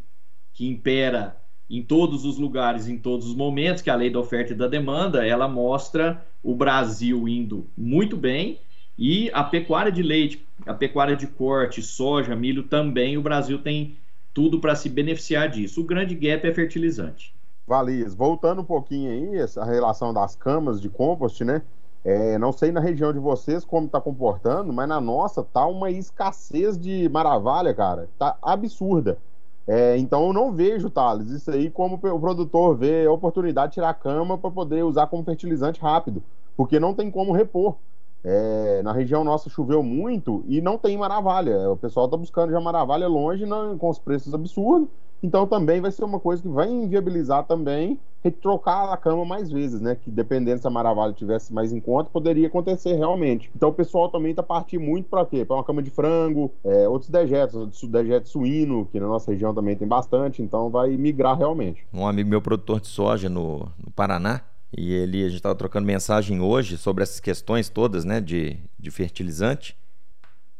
[0.52, 1.36] que impera
[1.70, 4.56] em todos os lugares, em todos os momentos, que é a lei da oferta e
[4.56, 8.58] da demanda, ela mostra o Brasil indo muito bem
[8.98, 13.96] e a pecuária de leite, a pecuária de corte, soja, milho também, o Brasil tem
[14.32, 15.80] tudo para se beneficiar disso.
[15.80, 17.32] O grande gap é fertilizante.
[17.66, 21.62] Valias, voltando um pouquinho aí, essa relação das camas de compost, né?
[22.04, 25.90] É, não sei na região de vocês como está comportando, mas na nossa tá uma
[25.90, 28.10] escassez de maravilha, cara.
[28.18, 29.18] Tá absurda.
[29.66, 33.74] É, então eu não vejo, Thales, isso aí como o produtor vê a oportunidade de
[33.74, 36.22] tirar a cama para poder usar como fertilizante rápido,
[36.54, 37.76] porque não tem como repor.
[38.24, 41.70] É, na região nossa choveu muito e não tem maravilha.
[41.70, 44.88] O pessoal está buscando já maravilha longe não, com os preços absurdos.
[45.22, 47.98] Então também vai ser uma coisa que vai inviabilizar também
[48.30, 49.94] trocar a cama mais vezes, né?
[49.94, 53.50] Que dependendo se a Maravilha tivesse mais em conta, poderia acontecer realmente.
[53.54, 55.44] Então o pessoal também está partindo muito para quê?
[55.44, 59.76] Para uma cama de frango, é, outros dejetos, dejeto suíno, que na nossa região também
[59.76, 61.86] tem bastante, então vai migrar realmente.
[61.92, 64.40] Um amigo meu produtor de soja no, no Paraná,
[64.76, 68.90] e ele, a gente estava trocando mensagem hoje sobre essas questões todas, né, de, de
[68.90, 69.76] fertilizante.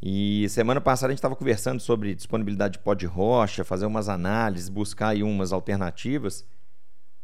[0.01, 4.09] E semana passada a gente estava conversando sobre disponibilidade de pó de rocha, fazer umas
[4.09, 6.47] análises, buscar aí umas alternativas.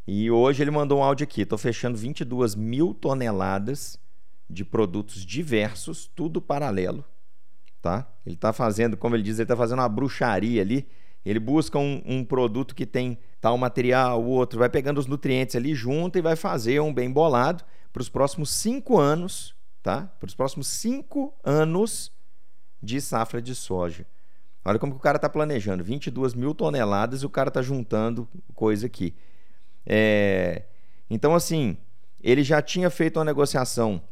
[0.06, 3.98] E hoje ele mandou um áudio aqui: estou fechando 22 mil toneladas
[4.48, 7.04] de produtos diversos, tudo paralelo.
[7.80, 8.10] Tá?
[8.26, 10.86] Ele está fazendo, como ele diz, ele está fazendo uma bruxaria ali
[11.24, 15.56] Ele busca um, um produto que tem tal material, o outro, vai pegando os nutrientes
[15.56, 20.02] ali junto e vai fazer um bem bolado para os próximos cinco anos, tá?
[20.18, 22.12] Para os próximos cinco anos
[22.82, 24.06] de safra de soja.
[24.64, 28.28] Olha como que o cara está planejando, 22 mil toneladas e o cara está juntando
[28.54, 29.16] coisa aqui.
[29.86, 30.64] É...
[31.08, 31.78] Então, assim,
[32.22, 34.02] ele já tinha feito uma negociação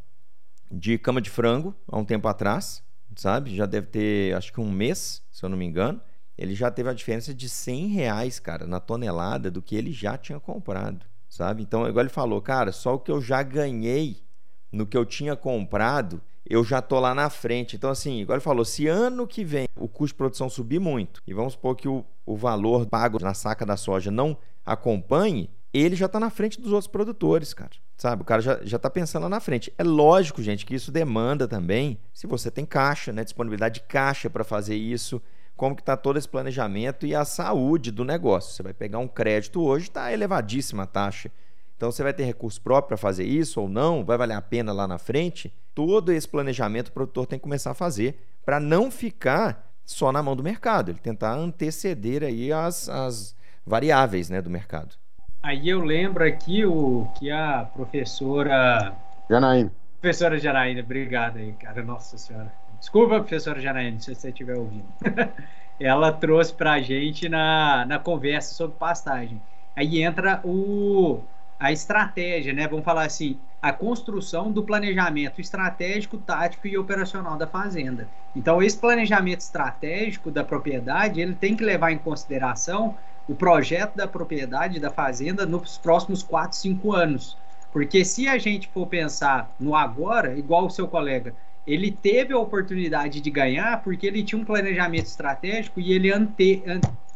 [0.71, 2.83] de cama de frango há um tempo atrás,
[3.15, 3.55] sabe?
[3.55, 6.01] Já deve ter, acho que um mês, se eu não me engano.
[6.39, 10.17] Ele já teve a diferença de 100 reais, cara, na tonelada do que ele já
[10.17, 11.63] tinha comprado, sabe?
[11.63, 14.23] Então, igual ele falou, cara, só o que eu já ganhei
[14.71, 17.75] no que eu tinha comprado, eu já tô lá na frente.
[17.75, 21.21] Então, assim, igual ele falou, se ano que vem o custo de produção subir muito,
[21.27, 25.97] e vamos supor que o, o valor pago na saca da soja não acompanhe, ele
[25.97, 27.73] já está na frente dos outros produtores, cara.
[27.97, 28.23] Sabe?
[28.23, 29.73] O cara já, já tá pensando lá na frente.
[29.77, 33.25] É lógico, gente, que isso demanda também, se você tem caixa, né?
[33.25, 35.21] Disponibilidade de caixa para fazer isso,
[35.59, 38.55] como que está todo esse planejamento e a saúde do negócio.
[38.55, 41.33] Você vai pegar um crédito hoje, está elevadíssima a taxa.
[41.77, 44.05] Então você vai ter recurso próprio para fazer isso ou não?
[44.05, 45.53] Vai valer a pena lá na frente?
[45.75, 50.23] Todo esse planejamento o produtor tem que começar a fazer para não ficar só na
[50.23, 53.35] mão do mercado, ele tentar anteceder aí as, as
[53.67, 54.95] variáveis né, do mercado.
[55.43, 58.95] Aí eu lembro aqui o que a professora.
[59.29, 59.73] Janaína.
[60.01, 61.83] Professora Janaína, obrigado aí, cara.
[61.83, 62.53] Nossa Senhora.
[62.81, 64.87] Desculpa, professora Janaína, se você estiver ouvindo.
[65.81, 69.41] Ela trouxe para a gente na, na conversa sobre pastagem.
[69.77, 71.21] Aí entra o,
[71.59, 72.67] a estratégia, né?
[72.67, 78.09] Vamos falar assim, a construção do planejamento estratégico, tático e operacional da fazenda.
[78.35, 82.97] Então, esse planejamento estratégico da propriedade, ele tem que levar em consideração
[83.29, 87.37] o projeto da propriedade da fazenda nos próximos 4, 5 anos.
[87.73, 91.35] Porque se a gente for pensar no agora, igual o seu colega,
[91.69, 96.63] ele teve a oportunidade de ganhar porque ele tinha um planejamento estratégico e ele ante,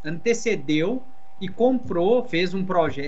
[0.05, 1.03] antecedeu
[1.41, 2.65] e comprou, fez um,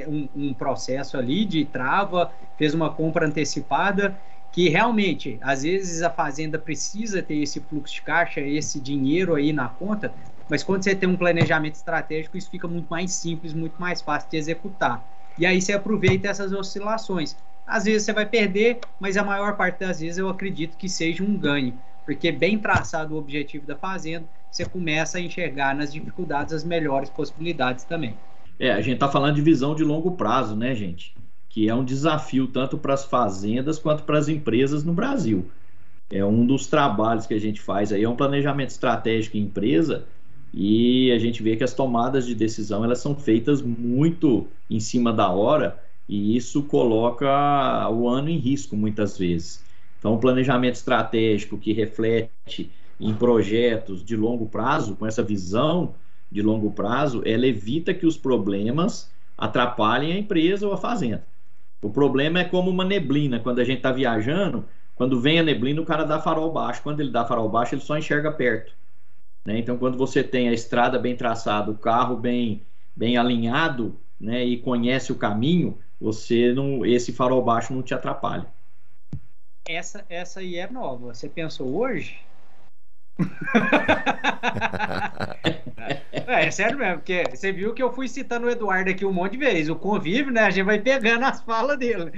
[0.08, 4.18] um, um processo ali de trava, fez uma compra antecipada
[4.50, 9.52] que realmente, às vezes a fazenda precisa ter esse fluxo de caixa, esse dinheiro aí
[9.52, 10.14] na conta,
[10.48, 14.30] mas quando você tem um planejamento estratégico, isso fica muito mais simples, muito mais fácil
[14.30, 15.04] de executar.
[15.36, 17.36] E aí você aproveita essas oscilações.
[17.66, 21.24] Às vezes você vai perder, mas a maior parte das vezes eu acredito que seja
[21.24, 26.52] um ganho, porque bem traçado o objetivo da fazenda, você começa a enxergar nas dificuldades
[26.52, 28.16] as melhores possibilidades também.
[28.58, 31.16] É, a gente está falando de visão de longo prazo, né, gente?
[31.48, 35.50] Que é um desafio tanto para as fazendas quanto para as empresas no Brasil.
[36.10, 40.06] É um dos trabalhos que a gente faz aí, é um planejamento estratégico em empresa
[40.52, 45.12] e a gente vê que as tomadas de decisão elas são feitas muito em cima
[45.12, 49.62] da hora e isso coloca o ano em risco muitas vezes.
[49.98, 55.94] Então, o planejamento estratégico que reflete em projetos de longo prazo, com essa visão
[56.30, 61.26] de longo prazo, ela evita que os problemas atrapalhem a empresa ou a fazenda.
[61.82, 64.64] O problema é como uma neblina, quando a gente está viajando,
[64.94, 66.82] quando vem a neblina, o cara dá farol baixo.
[66.82, 68.72] Quando ele dá farol baixo, ele só enxerga perto.
[69.44, 69.58] Né?
[69.58, 72.62] Então, quando você tem a estrada bem traçada, o carro bem,
[72.94, 78.46] bem alinhado né, e conhece o caminho, você não, esse farol baixo não te atrapalha.
[79.66, 81.14] Essa, essa aí é nova.
[81.14, 82.20] Você pensou hoje?
[86.12, 89.12] é, é, sério mesmo, porque você viu que eu fui citando o Eduardo aqui um
[89.12, 89.68] monte de vezes.
[89.68, 90.42] O convívio, né?
[90.42, 92.12] A gente vai pegando as falas dele.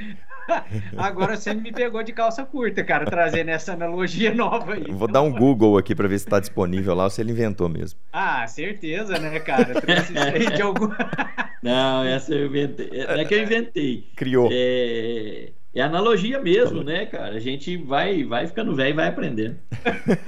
[0.97, 4.91] Agora você me pegou de calça curta, cara, trazendo essa analogia nova aí.
[4.91, 7.69] Vou dar um Google aqui para ver se está disponível lá ou se ele inventou
[7.69, 7.99] mesmo.
[8.13, 9.75] Ah, certeza, né, cara?
[10.55, 10.89] de algum...
[11.67, 12.89] Não, essa eu inventei.
[12.91, 14.09] Não é que eu inventei.
[14.15, 14.49] Criou.
[14.53, 17.35] É, é analogia mesmo, né, cara?
[17.35, 19.57] A gente vai, vai ficando velho e vai aprendendo.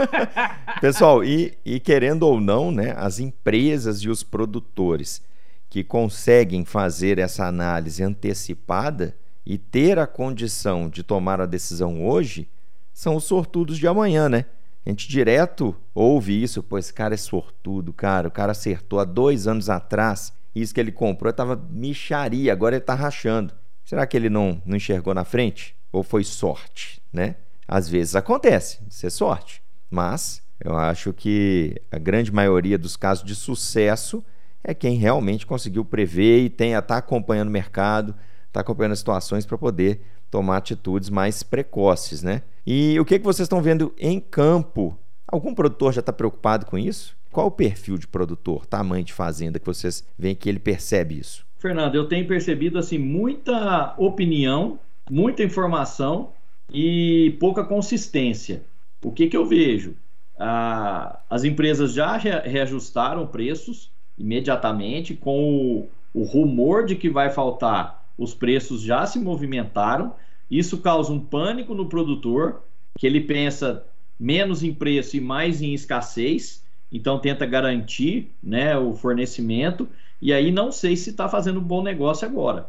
[0.83, 5.23] Pessoal, e, e querendo ou não, né, as empresas e os produtores
[5.71, 9.15] que conseguem fazer essa análise antecipada
[9.47, 12.49] e ter a condição de tomar a decisão hoje
[12.93, 14.45] são os sortudos de amanhã, né?
[14.85, 18.27] A gente direto ouve isso, pô, esse cara é sortudo, cara.
[18.27, 20.33] O cara acertou há dois anos atrás.
[20.61, 23.55] Isso que ele comprou estava micharia, agora ele está rachando.
[23.85, 25.75] Será que ele não, não enxergou na frente?
[25.93, 27.37] Ou foi sorte, né?
[27.67, 29.63] Às vezes acontece, isso é sorte.
[29.91, 34.25] Mas eu acho que a grande maioria dos casos de sucesso
[34.63, 38.15] é quem realmente conseguiu prever e está acompanhando o mercado,
[38.47, 42.43] está acompanhando as situações para poder tomar atitudes mais precoces, né?
[42.67, 44.99] E o que, que vocês estão vendo em campo?
[45.27, 47.17] Algum produtor já está preocupado com isso?
[47.39, 51.47] Qual o perfil de produtor, tamanho de fazenda que vocês veem que ele percebe isso?
[51.57, 54.77] Fernando, eu tenho percebido assim muita opinião,
[55.09, 56.33] muita informação
[56.69, 58.65] e pouca consistência.
[59.05, 59.95] O que, que eu vejo?
[60.37, 68.05] Ah, as empresas já reajustaram preços, imediatamente com o, o rumor de que vai faltar,
[68.19, 70.13] os preços já se movimentaram.
[70.51, 72.65] Isso causa um pânico no produtor,
[72.99, 73.87] que ele pensa
[74.19, 79.89] menos em preço e mais em escassez, então tenta garantir né, o fornecimento,
[80.21, 82.69] e aí não sei se está fazendo um bom negócio agora.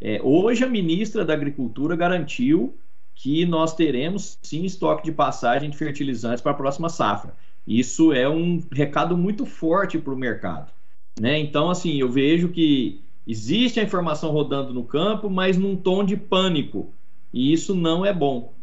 [0.00, 2.76] É, hoje a ministra da Agricultura garantiu
[3.14, 7.34] que nós teremos sim estoque de passagem de fertilizantes para a próxima safra.
[7.66, 10.72] Isso é um recado muito forte para o mercado.
[11.20, 11.38] Né?
[11.38, 16.16] Então, assim, eu vejo que existe a informação rodando no campo, mas num tom de
[16.16, 16.92] pânico.
[17.32, 18.54] E isso não é bom.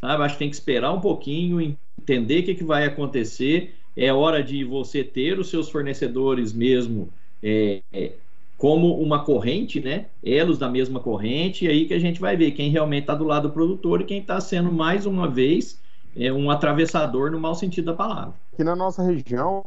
[0.00, 0.22] Sabe?
[0.22, 3.74] Acho que tem que esperar um pouquinho, entender o que, que vai acontecer.
[4.00, 7.08] É hora de você ter os seus fornecedores mesmo
[7.42, 8.12] é, é,
[8.56, 10.06] como uma corrente, né?
[10.22, 13.24] Elos da mesma corrente, e aí que a gente vai ver quem realmente está do
[13.24, 15.80] lado do produtor e quem está sendo mais uma vez
[16.16, 18.34] é, um atravessador no mau sentido da palavra.
[18.52, 19.64] Aqui na nossa região,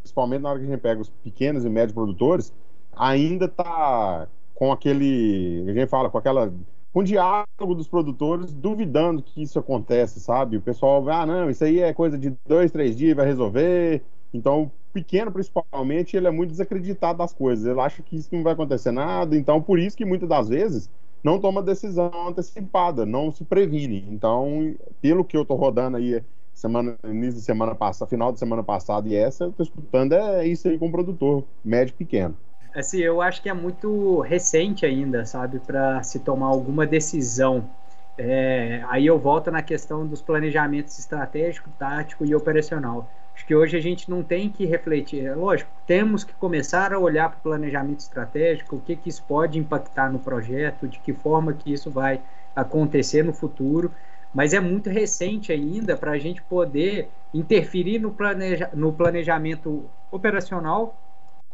[0.00, 2.54] principalmente na hora que a gente pega os pequenos e médios produtores,
[2.96, 6.50] ainda está com aquele, a gente fala, com aquela
[6.94, 10.58] com diálogo dos produtores duvidando que isso acontece, sabe?
[10.58, 14.00] O pessoal vai, ah, não, isso aí é coisa de dois, três dias, vai resolver.
[14.32, 17.66] Então, pequeno, principalmente, ele é muito desacreditado das coisas.
[17.66, 19.36] Ele acha que isso não vai acontecer nada.
[19.36, 20.88] Então, por isso que muitas das vezes
[21.22, 24.06] não toma decisão antecipada, não se previne.
[24.08, 28.62] Então, pelo que eu estou rodando aí semana, início de semana passada, final de semana
[28.62, 32.36] passada e essa, eu estou escutando é isso aí com o produtor médio pequeno.
[32.74, 37.70] Assim, eu acho que é muito recente ainda, sabe, para se tomar alguma decisão.
[38.18, 43.08] É, aí eu volto na questão dos planejamentos estratégico, tático e operacional.
[43.34, 45.24] Acho que hoje a gente não tem que refletir.
[45.24, 49.24] É lógico, temos que começar a olhar para o planejamento estratégico, o que, que isso
[49.24, 52.20] pode impactar no projeto, de que forma que isso vai
[52.54, 53.92] acontecer no futuro,
[54.32, 60.96] mas é muito recente ainda para a gente poder interferir no, planeja no planejamento operacional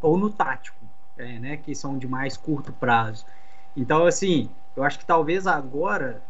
[0.01, 0.80] ou no tático,
[1.21, 3.25] é, né, que são de mais curto prazo.
[3.77, 6.23] Então, assim, eu acho que talvez agora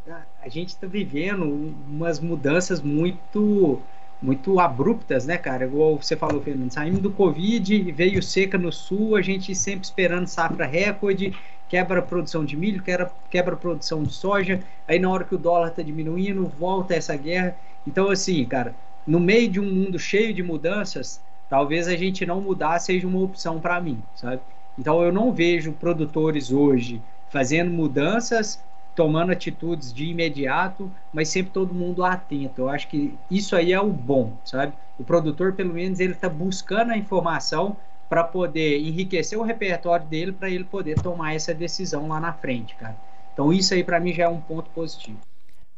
[0.43, 1.45] a gente está vivendo
[1.89, 3.81] umas mudanças muito
[4.23, 5.65] muito abruptas, né, cara?
[5.65, 10.27] Igual você falou, Fernando, saímos do Covid, veio seca no sul, a gente sempre esperando
[10.27, 11.35] safra recorde,
[11.69, 15.35] quebra a produção de milho, quebra, quebra a produção de soja, aí na hora que
[15.35, 17.57] o dólar está diminuindo, volta essa guerra.
[17.87, 18.75] Então, assim, cara,
[19.07, 23.21] no meio de um mundo cheio de mudanças, talvez a gente não mudar seja uma
[23.21, 24.43] opção para mim, sabe?
[24.81, 28.61] Então, eu não vejo produtores hoje fazendo mudanças
[28.95, 32.63] tomando atitudes de imediato, mas sempre todo mundo atento.
[32.63, 34.73] Eu acho que isso aí é o bom, sabe?
[34.99, 37.77] O produtor, pelo menos, ele está buscando a informação
[38.11, 42.75] para poder enriquecer o repertório dele, para ele poder tomar essa decisão lá na frente,
[42.75, 42.97] cara.
[43.33, 45.21] Então isso aí para mim já é um ponto positivo.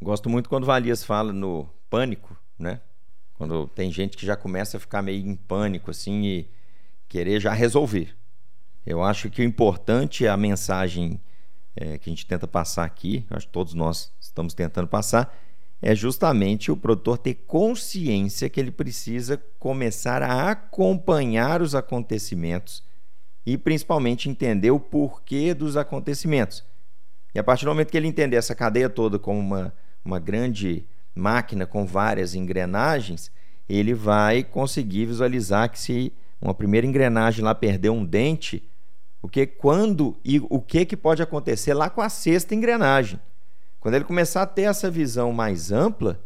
[0.01, 2.81] Gosto muito quando o Valias fala no pânico, né?
[3.35, 6.49] Quando tem gente que já começa a ficar meio em pânico assim e
[7.07, 8.15] querer já resolver.
[8.85, 11.19] Eu acho que o importante é a mensagem
[11.75, 15.35] é, que a gente tenta passar aqui, acho que todos nós estamos tentando passar,
[15.81, 22.83] é justamente o produtor ter consciência que ele precisa começar a acompanhar os acontecimentos
[23.45, 26.63] e principalmente entender o porquê dos acontecimentos.
[27.35, 29.73] E a partir do momento que ele entender essa cadeia toda como uma,
[30.05, 33.31] uma grande máquina com várias engrenagens,
[33.67, 38.63] ele vai conseguir visualizar que se uma primeira engrenagem lá perder um dente,
[39.23, 43.17] o que, quando e o que, que pode acontecer lá com a sexta engrenagem.
[43.79, 46.19] Quando ele começar a ter essa visão mais ampla,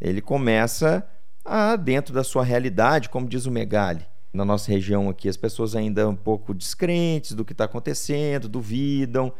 [0.00, 1.04] ele começa
[1.44, 4.06] a, dentro da sua realidade, como diz o Megali.
[4.32, 9.32] Na nossa região aqui, as pessoas ainda um pouco descrentes do que está acontecendo, duvidam,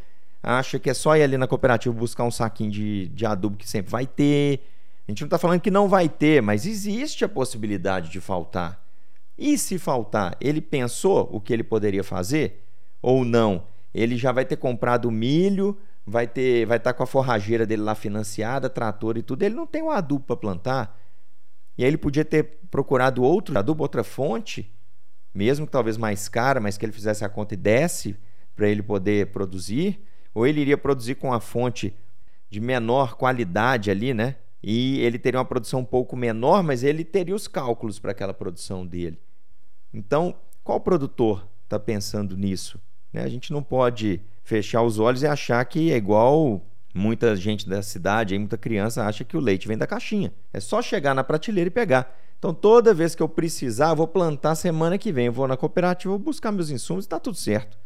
[0.42, 3.68] acham que é só ir ali na cooperativa buscar um saquinho de, de adubo que
[3.68, 4.66] sempre vai ter.
[5.06, 8.84] A gente não está falando que não vai ter, mas existe a possibilidade de faltar.
[9.38, 12.65] E se faltar, ele pensou o que ele poderia fazer?
[13.00, 17.06] Ou não, ele já vai ter comprado milho, vai ter, vai estar tá com a
[17.06, 19.42] forrageira dele lá financiada, trator e tudo.
[19.42, 21.00] Ele não tem um adubo para plantar.
[21.76, 24.72] E aí ele podia ter procurado outro adubo, outra fonte,
[25.34, 28.16] mesmo que talvez mais cara, mas que ele fizesse a conta e desse
[28.54, 30.00] para ele poder produzir,
[30.34, 31.94] ou ele iria produzir com a fonte
[32.48, 34.36] de menor qualidade ali, né?
[34.62, 38.32] E ele teria uma produção um pouco menor, mas ele teria os cálculos para aquela
[38.32, 39.20] produção dele.
[39.92, 40.34] Então,
[40.64, 42.80] qual produtor está pensando nisso?
[43.16, 43.22] Né?
[43.24, 46.60] A gente não pode fechar os olhos e achar que é igual
[46.94, 50.32] muita gente da cidade, muita criança acha que o leite vem da caixinha.
[50.52, 52.14] É só chegar na prateleira e pegar.
[52.38, 55.26] Então, toda vez que eu precisar, eu vou plantar semana que vem.
[55.26, 57.78] Eu vou na cooperativa, vou buscar meus insumos e está tudo certo.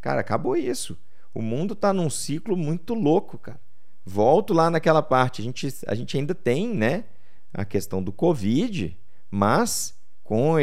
[0.00, 0.96] Cara, acabou isso.
[1.34, 3.60] O mundo está num ciclo muito louco, cara.
[4.04, 5.42] Volto lá naquela parte.
[5.42, 7.04] A gente, a gente ainda tem, né,
[7.52, 8.96] a questão do Covid,
[9.28, 9.97] mas
[10.28, 10.56] com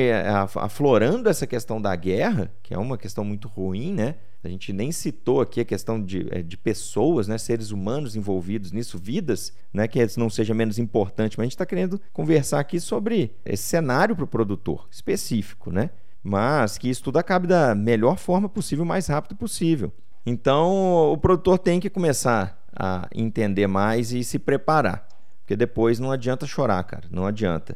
[0.54, 4.14] aflorando essa questão da guerra, que é uma questão muito ruim, né?
[4.44, 8.72] A gente nem citou aqui a questão de, é, de pessoas, né, seres humanos envolvidos
[8.72, 12.80] nisso, vidas, né, que não seja menos importante, mas a gente está querendo conversar aqui
[12.80, 15.90] sobre esse cenário para o produtor específico, né?
[16.22, 19.92] Mas que isso tudo acabe da melhor forma possível, mais rápido possível.
[20.24, 25.08] Então, o produtor tem que começar a entender mais e se preparar.
[25.42, 27.06] Porque depois não adianta chorar, cara.
[27.10, 27.76] Não adianta.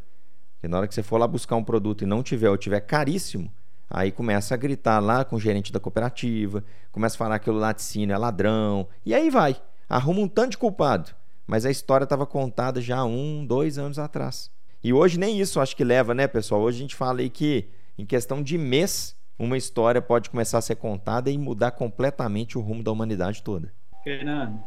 [0.60, 2.82] Porque na hora que você for lá buscar um produto e não tiver ou tiver
[2.82, 3.50] caríssimo,
[3.90, 7.54] aí começa a gritar lá com o gerente da cooperativa, começa a falar que o
[7.54, 9.56] laticínio é ladrão, e aí vai.
[9.88, 11.12] Arruma um tanto de culpado.
[11.48, 14.52] Mas a história estava contada já há um, dois anos atrás.
[14.84, 16.60] E hoje nem isso acho que leva, né, pessoal?
[16.62, 20.62] Hoje a gente fala aí que em questão de mês, uma história pode começar a
[20.62, 23.72] ser contada e mudar completamente o rumo da humanidade toda.
[24.04, 24.62] Fernando,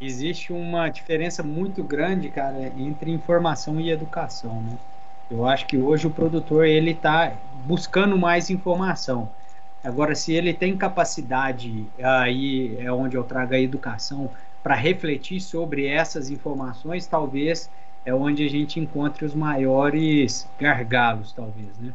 [0.00, 4.78] existe uma diferença muito grande, cara, entre informação e educação, né?
[5.30, 9.28] Eu acho que hoje o produtor ele está buscando mais informação.
[9.82, 14.30] Agora, se ele tem capacidade, aí é onde eu trago a educação
[14.62, 17.70] para refletir sobre essas informações, talvez
[18.04, 21.92] é onde a gente encontre os maiores gargalos, talvez, né?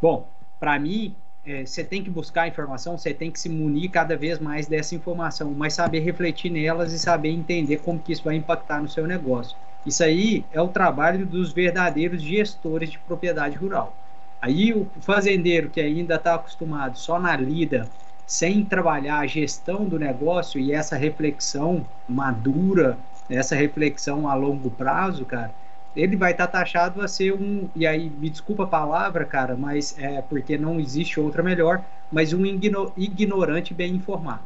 [0.00, 1.14] Bom, para mim,
[1.44, 4.94] é, você tem que buscar informação, você tem que se munir cada vez mais dessa
[4.94, 9.06] informação, mas saber refletir nelas e saber entender como que isso vai impactar no seu
[9.06, 9.56] negócio.
[9.86, 13.96] Isso aí é o trabalho dos verdadeiros gestores de propriedade rural.
[14.40, 17.90] Aí o fazendeiro que ainda está acostumado só na lida,
[18.26, 25.24] sem trabalhar a gestão do negócio e essa reflexão madura, essa reflexão a longo prazo,
[25.24, 25.54] cara,
[25.94, 29.56] ele vai estar tá taxado a ser um, e aí me desculpa a palavra, cara,
[29.56, 34.44] mas é porque não existe outra melhor, mas um ignorante bem informado.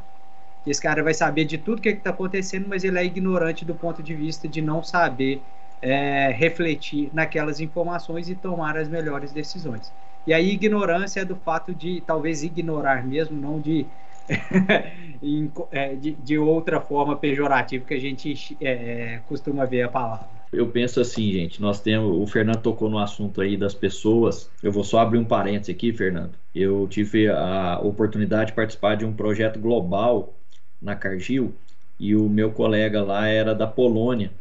[0.65, 4.03] Esse cara vai saber de tudo que está acontecendo, mas ele é ignorante do ponto
[4.03, 5.41] de vista de não saber
[5.81, 9.91] é, refletir naquelas informações e tomar as melhores decisões.
[10.25, 13.87] E aí, ignorância é do fato de talvez ignorar mesmo, não de,
[15.71, 20.29] é, de, de, outra forma pejorativa que a gente é, costuma ver a palavra.
[20.53, 24.51] Eu penso assim, gente, nós temos, o Fernando tocou no assunto aí das pessoas.
[24.61, 26.33] Eu vou só abrir um parênteses aqui, Fernando.
[26.53, 30.35] Eu tive a oportunidade de participar de um projeto global
[30.81, 31.53] na Cargill,
[31.99, 34.31] e o meu colega lá era da Polônia.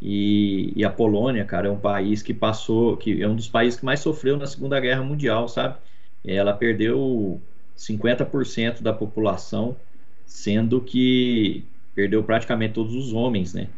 [0.00, 3.78] E, e, a Polônia, cara, é um país que passou, que é um dos países
[3.78, 5.76] que mais sofreu na Segunda Guerra Mundial, sabe?
[6.24, 7.40] Ela perdeu
[7.76, 9.76] 50% da população,
[10.26, 11.64] sendo que
[11.94, 13.68] perdeu praticamente todos os homens, né?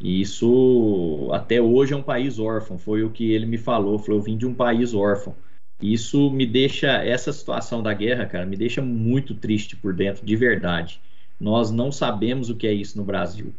[0.00, 4.20] E isso até hoje é um país órfão, foi o que ele me falou, falou,
[4.20, 5.34] eu vim de um país órfão.
[5.80, 10.36] Isso me deixa, essa situação da guerra, cara, me deixa muito triste por dentro, de
[10.36, 11.00] verdade.
[11.42, 13.52] Nós não sabemos o que é isso no Brasil.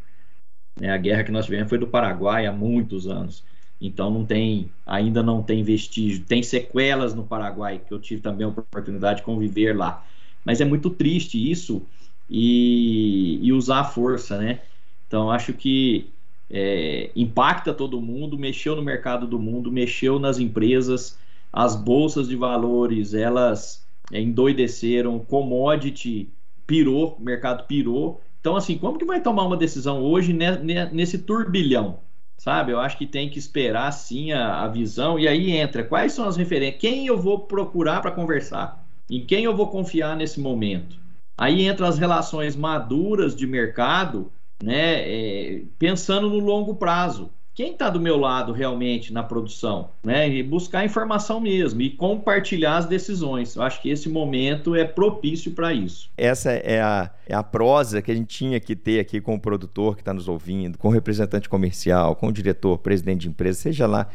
[0.80, 3.44] É, a guerra que nós tivemos foi do Paraguai há muitos anos.
[3.80, 6.24] Então não tem, ainda não tem vestígio.
[6.24, 10.06] Tem sequelas no Paraguai que eu tive também a oportunidade de conviver lá.
[10.46, 11.86] Mas é muito triste isso
[12.30, 14.62] e, e usar a força, né?
[15.06, 16.10] Então acho que
[16.50, 21.20] é, impacta todo mundo, mexeu no mercado do mundo, mexeu nas empresas,
[21.52, 26.30] as bolsas de valores elas é, endoideceram, commodity
[26.66, 28.22] pirou, o mercado pirou.
[28.40, 32.00] Então, assim, como que vai tomar uma decisão hoje nesse turbilhão?
[32.38, 32.72] Sabe?
[32.72, 35.18] Eu acho que tem que esperar, sim, a, a visão.
[35.18, 36.82] E aí entra, quais são as referências?
[36.82, 38.86] Quem eu vou procurar para conversar?
[39.10, 40.98] Em quem eu vou confiar nesse momento?
[41.38, 45.02] Aí entra as relações maduras de mercado, né?
[45.02, 50.28] É, pensando no longo prazo quem está do meu lado realmente na produção, né?
[50.28, 53.56] E buscar informação mesmo e compartilhar as decisões.
[53.56, 56.10] Eu acho que esse momento é propício para isso.
[56.18, 59.40] Essa é a, é a prosa que a gente tinha que ter aqui com o
[59.40, 63.60] produtor que está nos ouvindo, com o representante comercial, com o diretor, presidente de empresa,
[63.60, 64.08] seja lá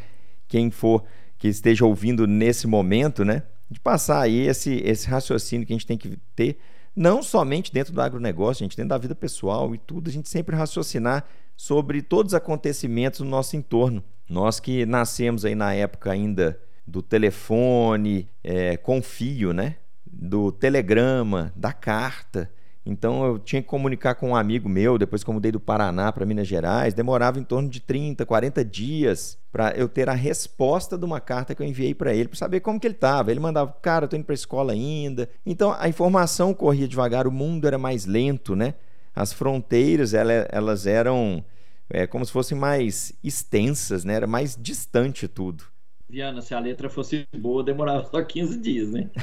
[0.47, 1.03] quem for
[1.37, 3.43] que esteja ouvindo nesse momento, né?
[3.71, 6.57] De passar aí esse, esse raciocínio que a gente tem que ter,
[6.93, 10.27] não somente dentro do agronegócio, a gente dentro da vida pessoal e tudo, a gente
[10.27, 11.25] sempre raciocinar
[11.59, 14.01] sobre todos os acontecimentos no nosso entorno.
[14.29, 16.57] Nós que nascemos aí na época ainda
[16.87, 19.75] do telefone, é, com fio, né?
[20.09, 22.49] Do telegrama, da carta.
[22.85, 26.13] Então eu tinha que comunicar com um amigo meu, depois que eu mudei do Paraná
[26.13, 30.97] para Minas Gerais, demorava em torno de 30, 40 dias para eu ter a resposta
[30.97, 33.31] de uma carta que eu enviei para ele, para saber como que ele estava.
[33.31, 35.29] Ele mandava, cara, eu tô indo para escola ainda.
[35.45, 38.75] Então a informação corria devagar, o mundo era mais lento, né?
[39.15, 41.43] As fronteiras elas eram
[41.89, 44.13] é, como se fossem mais extensas, né?
[44.13, 45.63] Era mais distante tudo.
[46.07, 49.09] Viana, se a letra fosse boa, demorava só 15 dias, né?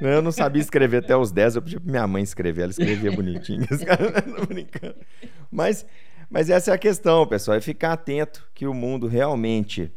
[0.00, 3.12] eu não sabia escrever até os 10, eu pedi pra minha mãe escrever, ela escrevia
[3.12, 3.66] bonitinho.
[5.50, 5.84] Mas,
[6.30, 9.92] Mas essa é a questão, pessoal, é ficar atento que o mundo realmente,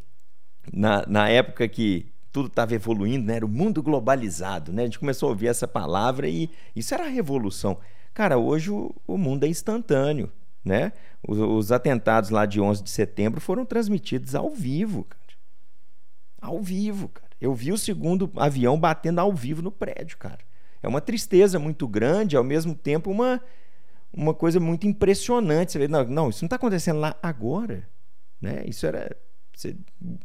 [0.74, 3.38] na, na época que tudo estava evoluindo, né?
[3.38, 4.84] era o mundo globalizado, né?
[4.84, 7.78] A gente começou a ouvir essa palavra e isso era a revolução.
[8.14, 10.32] Cara, hoje o, o mundo é instantâneo,
[10.64, 10.92] né?
[11.28, 15.20] Os, os, atentados lá de 11 de setembro foram transmitidos ao vivo, cara.
[16.42, 17.30] Ao vivo, cara.
[17.42, 20.40] Eu vi o segundo avião batendo ao vivo no prédio, cara.
[20.82, 23.42] É uma tristeza muito grande, ao mesmo tempo uma,
[24.14, 25.72] uma coisa muito impressionante.
[25.72, 27.88] Você vê, não, não isso não está acontecendo lá agora.
[28.42, 28.64] Né?
[28.66, 29.16] Isso era.
[29.54, 29.76] Você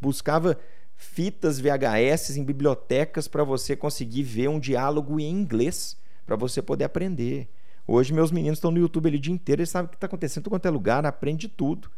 [0.01, 0.57] buscava
[0.97, 6.85] fitas VHS em bibliotecas para você conseguir ver um diálogo em inglês, para você poder
[6.85, 7.49] aprender.
[7.87, 10.07] Hoje, meus meninos estão no YouTube ali o dia inteiro, eles sabem o que está
[10.07, 11.91] acontecendo em qualquer lugar, aprende tudo.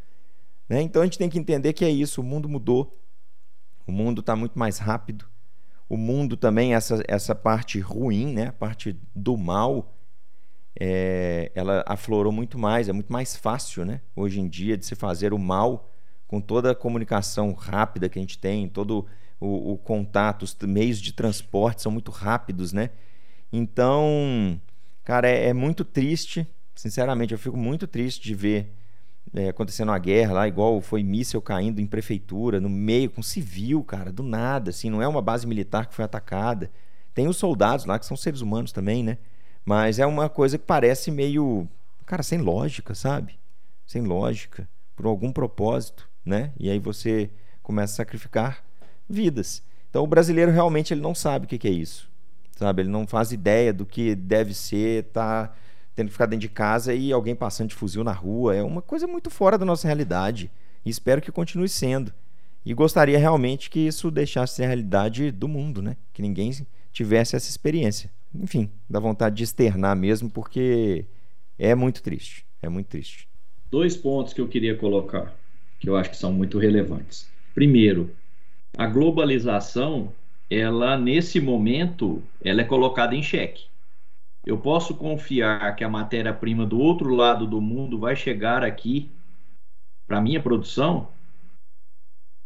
[0.68, 0.82] Né?
[0.82, 2.98] Então a gente tem que entender que é isso, o mundo mudou.
[3.86, 5.26] O mundo está muito mais rápido.
[5.88, 8.48] O mundo também, essa, essa parte ruim, né?
[8.48, 9.94] a parte do mal,
[10.78, 14.00] é, ela aflorou muito mais, é muito mais fácil né?
[14.16, 15.88] hoje em dia de se fazer o mal
[16.26, 19.06] com toda a comunicação rápida que a gente tem, todo
[19.40, 22.90] o, o contato, os meios de transporte são muito rápidos, né?
[23.52, 24.60] Então,
[25.04, 28.72] cara, é, é muito triste, sinceramente, eu fico muito triste de ver
[29.34, 33.82] é, acontecendo uma guerra lá, igual foi míssel caindo em prefeitura, no meio, com civil,
[33.84, 36.70] cara, do nada, assim, não é uma base militar que foi atacada.
[37.14, 39.18] Tem os soldados lá que são seres humanos também, né?
[39.64, 41.68] Mas é uma coisa que parece meio,
[42.04, 43.38] cara, sem lógica, sabe?
[43.86, 46.52] Sem lógica, por algum propósito, né?
[46.58, 47.30] E aí você
[47.62, 48.62] começa a sacrificar
[49.08, 49.62] vidas.
[49.88, 52.10] Então o brasileiro realmente ele não sabe o que é isso,
[52.56, 52.82] sabe?
[52.82, 55.54] Ele não faz ideia do que deve ser, tá
[55.94, 58.54] tendo que ficar dentro de casa e alguém passando de fuzil na rua.
[58.54, 60.50] É uma coisa muito fora da nossa realidade.
[60.84, 62.12] E espero que continue sendo.
[62.64, 65.96] E gostaria realmente que isso deixasse a realidade do mundo, né?
[66.12, 66.50] Que ninguém
[66.92, 68.10] tivesse essa experiência.
[68.34, 71.06] Enfim, dá vontade de externar mesmo, porque
[71.58, 72.44] é muito triste.
[72.60, 73.28] É muito triste.
[73.70, 75.34] Dois pontos que eu queria colocar,
[75.86, 77.30] que eu acho que são muito relevantes.
[77.54, 78.10] Primeiro,
[78.76, 80.12] a globalização,
[80.50, 83.64] ela nesse momento, ela é colocada em xeque
[84.46, 89.10] eu posso confiar que a matéria-prima do outro lado do mundo vai chegar aqui
[90.06, 91.08] para minha produção?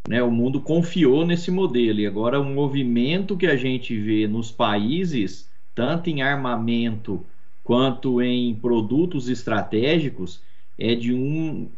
[0.09, 4.51] Né, o mundo confiou nesse modelo e agora o movimento que a gente vê nos
[4.51, 7.23] países, tanto em armamento
[7.63, 10.41] quanto em produtos estratégicos,
[10.79, 11.69] é de um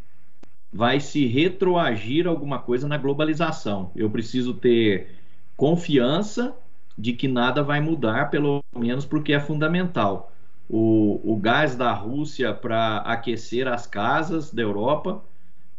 [0.73, 3.91] vai se retroagir alguma coisa na globalização.
[3.95, 5.09] Eu preciso ter
[5.55, 6.55] confiança
[6.97, 10.31] de que nada vai mudar, pelo menos porque é fundamental.
[10.67, 15.23] O, o gás da Rússia para aquecer as casas da Europa,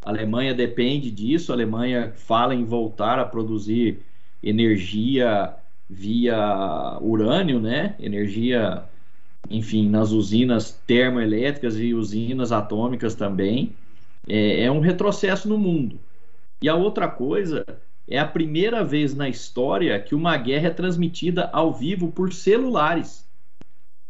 [0.05, 4.01] a Alemanha depende disso, a Alemanha fala em voltar a produzir
[4.43, 5.57] energia
[5.89, 7.97] via urânio, né?
[7.99, 8.85] Energia,
[9.51, 13.75] enfim, nas usinas termoelétricas e usinas atômicas também.
[14.29, 15.99] É, é um retrocesso no mundo.
[16.63, 17.65] E a outra coisa
[18.09, 23.27] é a primeira vez na história que uma guerra é transmitida ao vivo por celulares.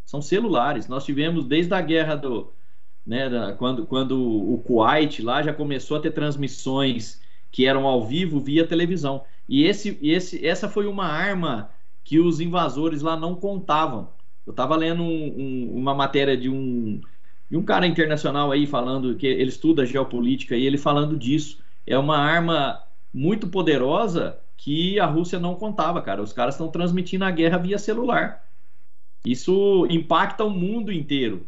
[0.04, 0.88] São celulares.
[0.88, 2.52] Nós tivemos desde a guerra do.
[3.06, 7.20] Né, da, quando, quando o Kuwait lá já começou a ter transmissões
[7.52, 9.22] que eram ao vivo via televisão.
[9.48, 11.70] E esse, esse, essa foi uma arma
[12.02, 14.08] que os invasores lá não contavam.
[14.46, 17.00] Eu estava lendo um, um, uma matéria de um,
[17.50, 21.62] de um cara internacional aí falando que ele estuda geopolítica e ele falando disso.
[21.86, 22.82] É uma arma
[23.12, 26.22] muito poderosa que a Rússia não contava, cara.
[26.22, 28.42] Os caras estão transmitindo a guerra via celular.
[29.24, 31.46] Isso impacta o mundo inteiro.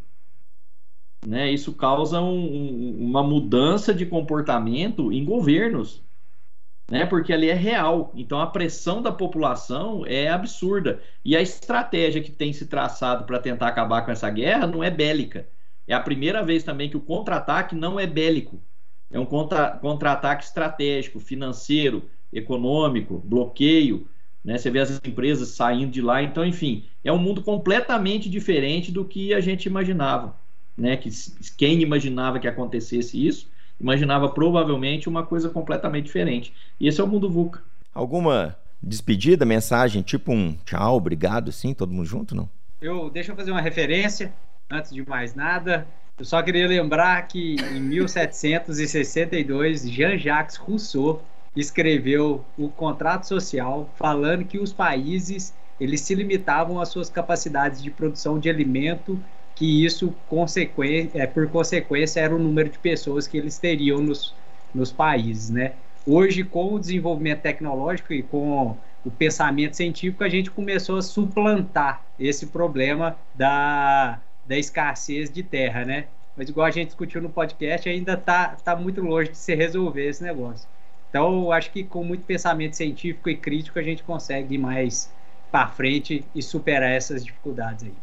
[1.27, 1.51] Né?
[1.51, 6.03] Isso causa um, uma mudança de comportamento em governos.
[6.91, 7.05] Né?
[7.05, 8.13] Porque ali é real.
[8.15, 11.01] Então a pressão da população é absurda.
[11.25, 14.91] E a estratégia que tem se traçado para tentar acabar com essa guerra não é
[14.91, 15.49] bélica.
[15.87, 18.61] É a primeira vez também que o contra-ataque não é bélico.
[19.11, 24.09] É um contra-ataque contra estratégico, financeiro, econômico, bloqueio.
[24.45, 24.59] Né?
[24.59, 26.23] Você vê as empresas saindo de lá.
[26.23, 30.37] Então, enfim, é um mundo completamente diferente do que a gente imaginava.
[30.77, 30.97] Né?
[30.97, 31.09] Que
[31.57, 33.49] quem imaginava que acontecesse isso,
[33.81, 36.53] imaginava provavelmente uma coisa completamente diferente.
[36.81, 37.63] E esse é o mundo VUCA.
[37.95, 42.49] Alguma despedida, mensagem, tipo um tchau, obrigado, sim, todo mundo junto, não?
[42.81, 44.35] Eu, deixa eu fazer uma referência,
[44.71, 45.87] antes de mais nada.
[46.19, 51.23] Eu só queria lembrar que em 1762, Jean-Jacques Rousseau
[51.55, 57.91] escreveu o contrato social falando que os países eles se limitavam às suas capacidades de
[57.91, 59.21] produção de alimento,
[59.55, 60.15] que isso
[61.15, 64.35] é, por consequência era o número de pessoas que eles teriam nos,
[64.75, 65.73] nos países, né?
[66.07, 72.03] Hoje, com o desenvolvimento tecnológico e com o pensamento científico, a gente começou a suplantar
[72.19, 76.07] esse problema da, da escassez de terra, né?
[76.37, 80.07] mas igual a gente discutiu no podcast, ainda tá, tá muito longe de se resolver
[80.07, 80.69] esse negócio.
[81.09, 85.11] Então, acho que com muito pensamento científico e crítico a gente consegue ir mais
[85.51, 87.95] para frente e superar essas dificuldades aí.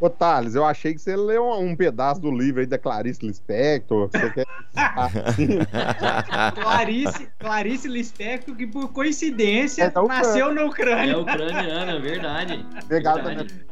[0.00, 4.08] Ô, Thales, eu achei que você leu um pedaço do livro aí da Clarice Lispector.
[4.08, 4.46] Você quer...
[6.54, 11.12] Clarice, Clarice Lispector, que por coincidência é nasceu na Ucrânia.
[11.12, 12.64] É ucraniana, é verdade.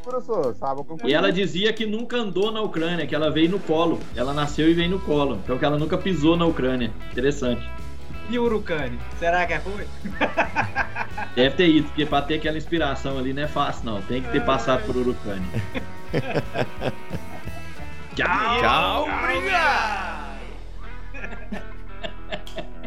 [0.05, 0.83] Professor, sabe?
[1.05, 3.99] E ela dizia que nunca andou na Ucrânia, que ela veio no colo.
[4.15, 5.41] Ela nasceu e veio no colo.
[5.43, 6.93] Então que ela nunca pisou na Ucrânia.
[7.11, 7.67] Interessante.
[8.29, 8.99] E o Urucane?
[9.19, 9.87] Será que foi?
[11.35, 14.03] Deve ter ido, porque pra ter aquela inspiração ali não é fácil, não.
[14.03, 15.47] Tem que ter passado por Urucane.
[18.17, 18.61] Tchau.
[18.61, 19.05] Tchau.
[19.05, 20.19] Obrigado.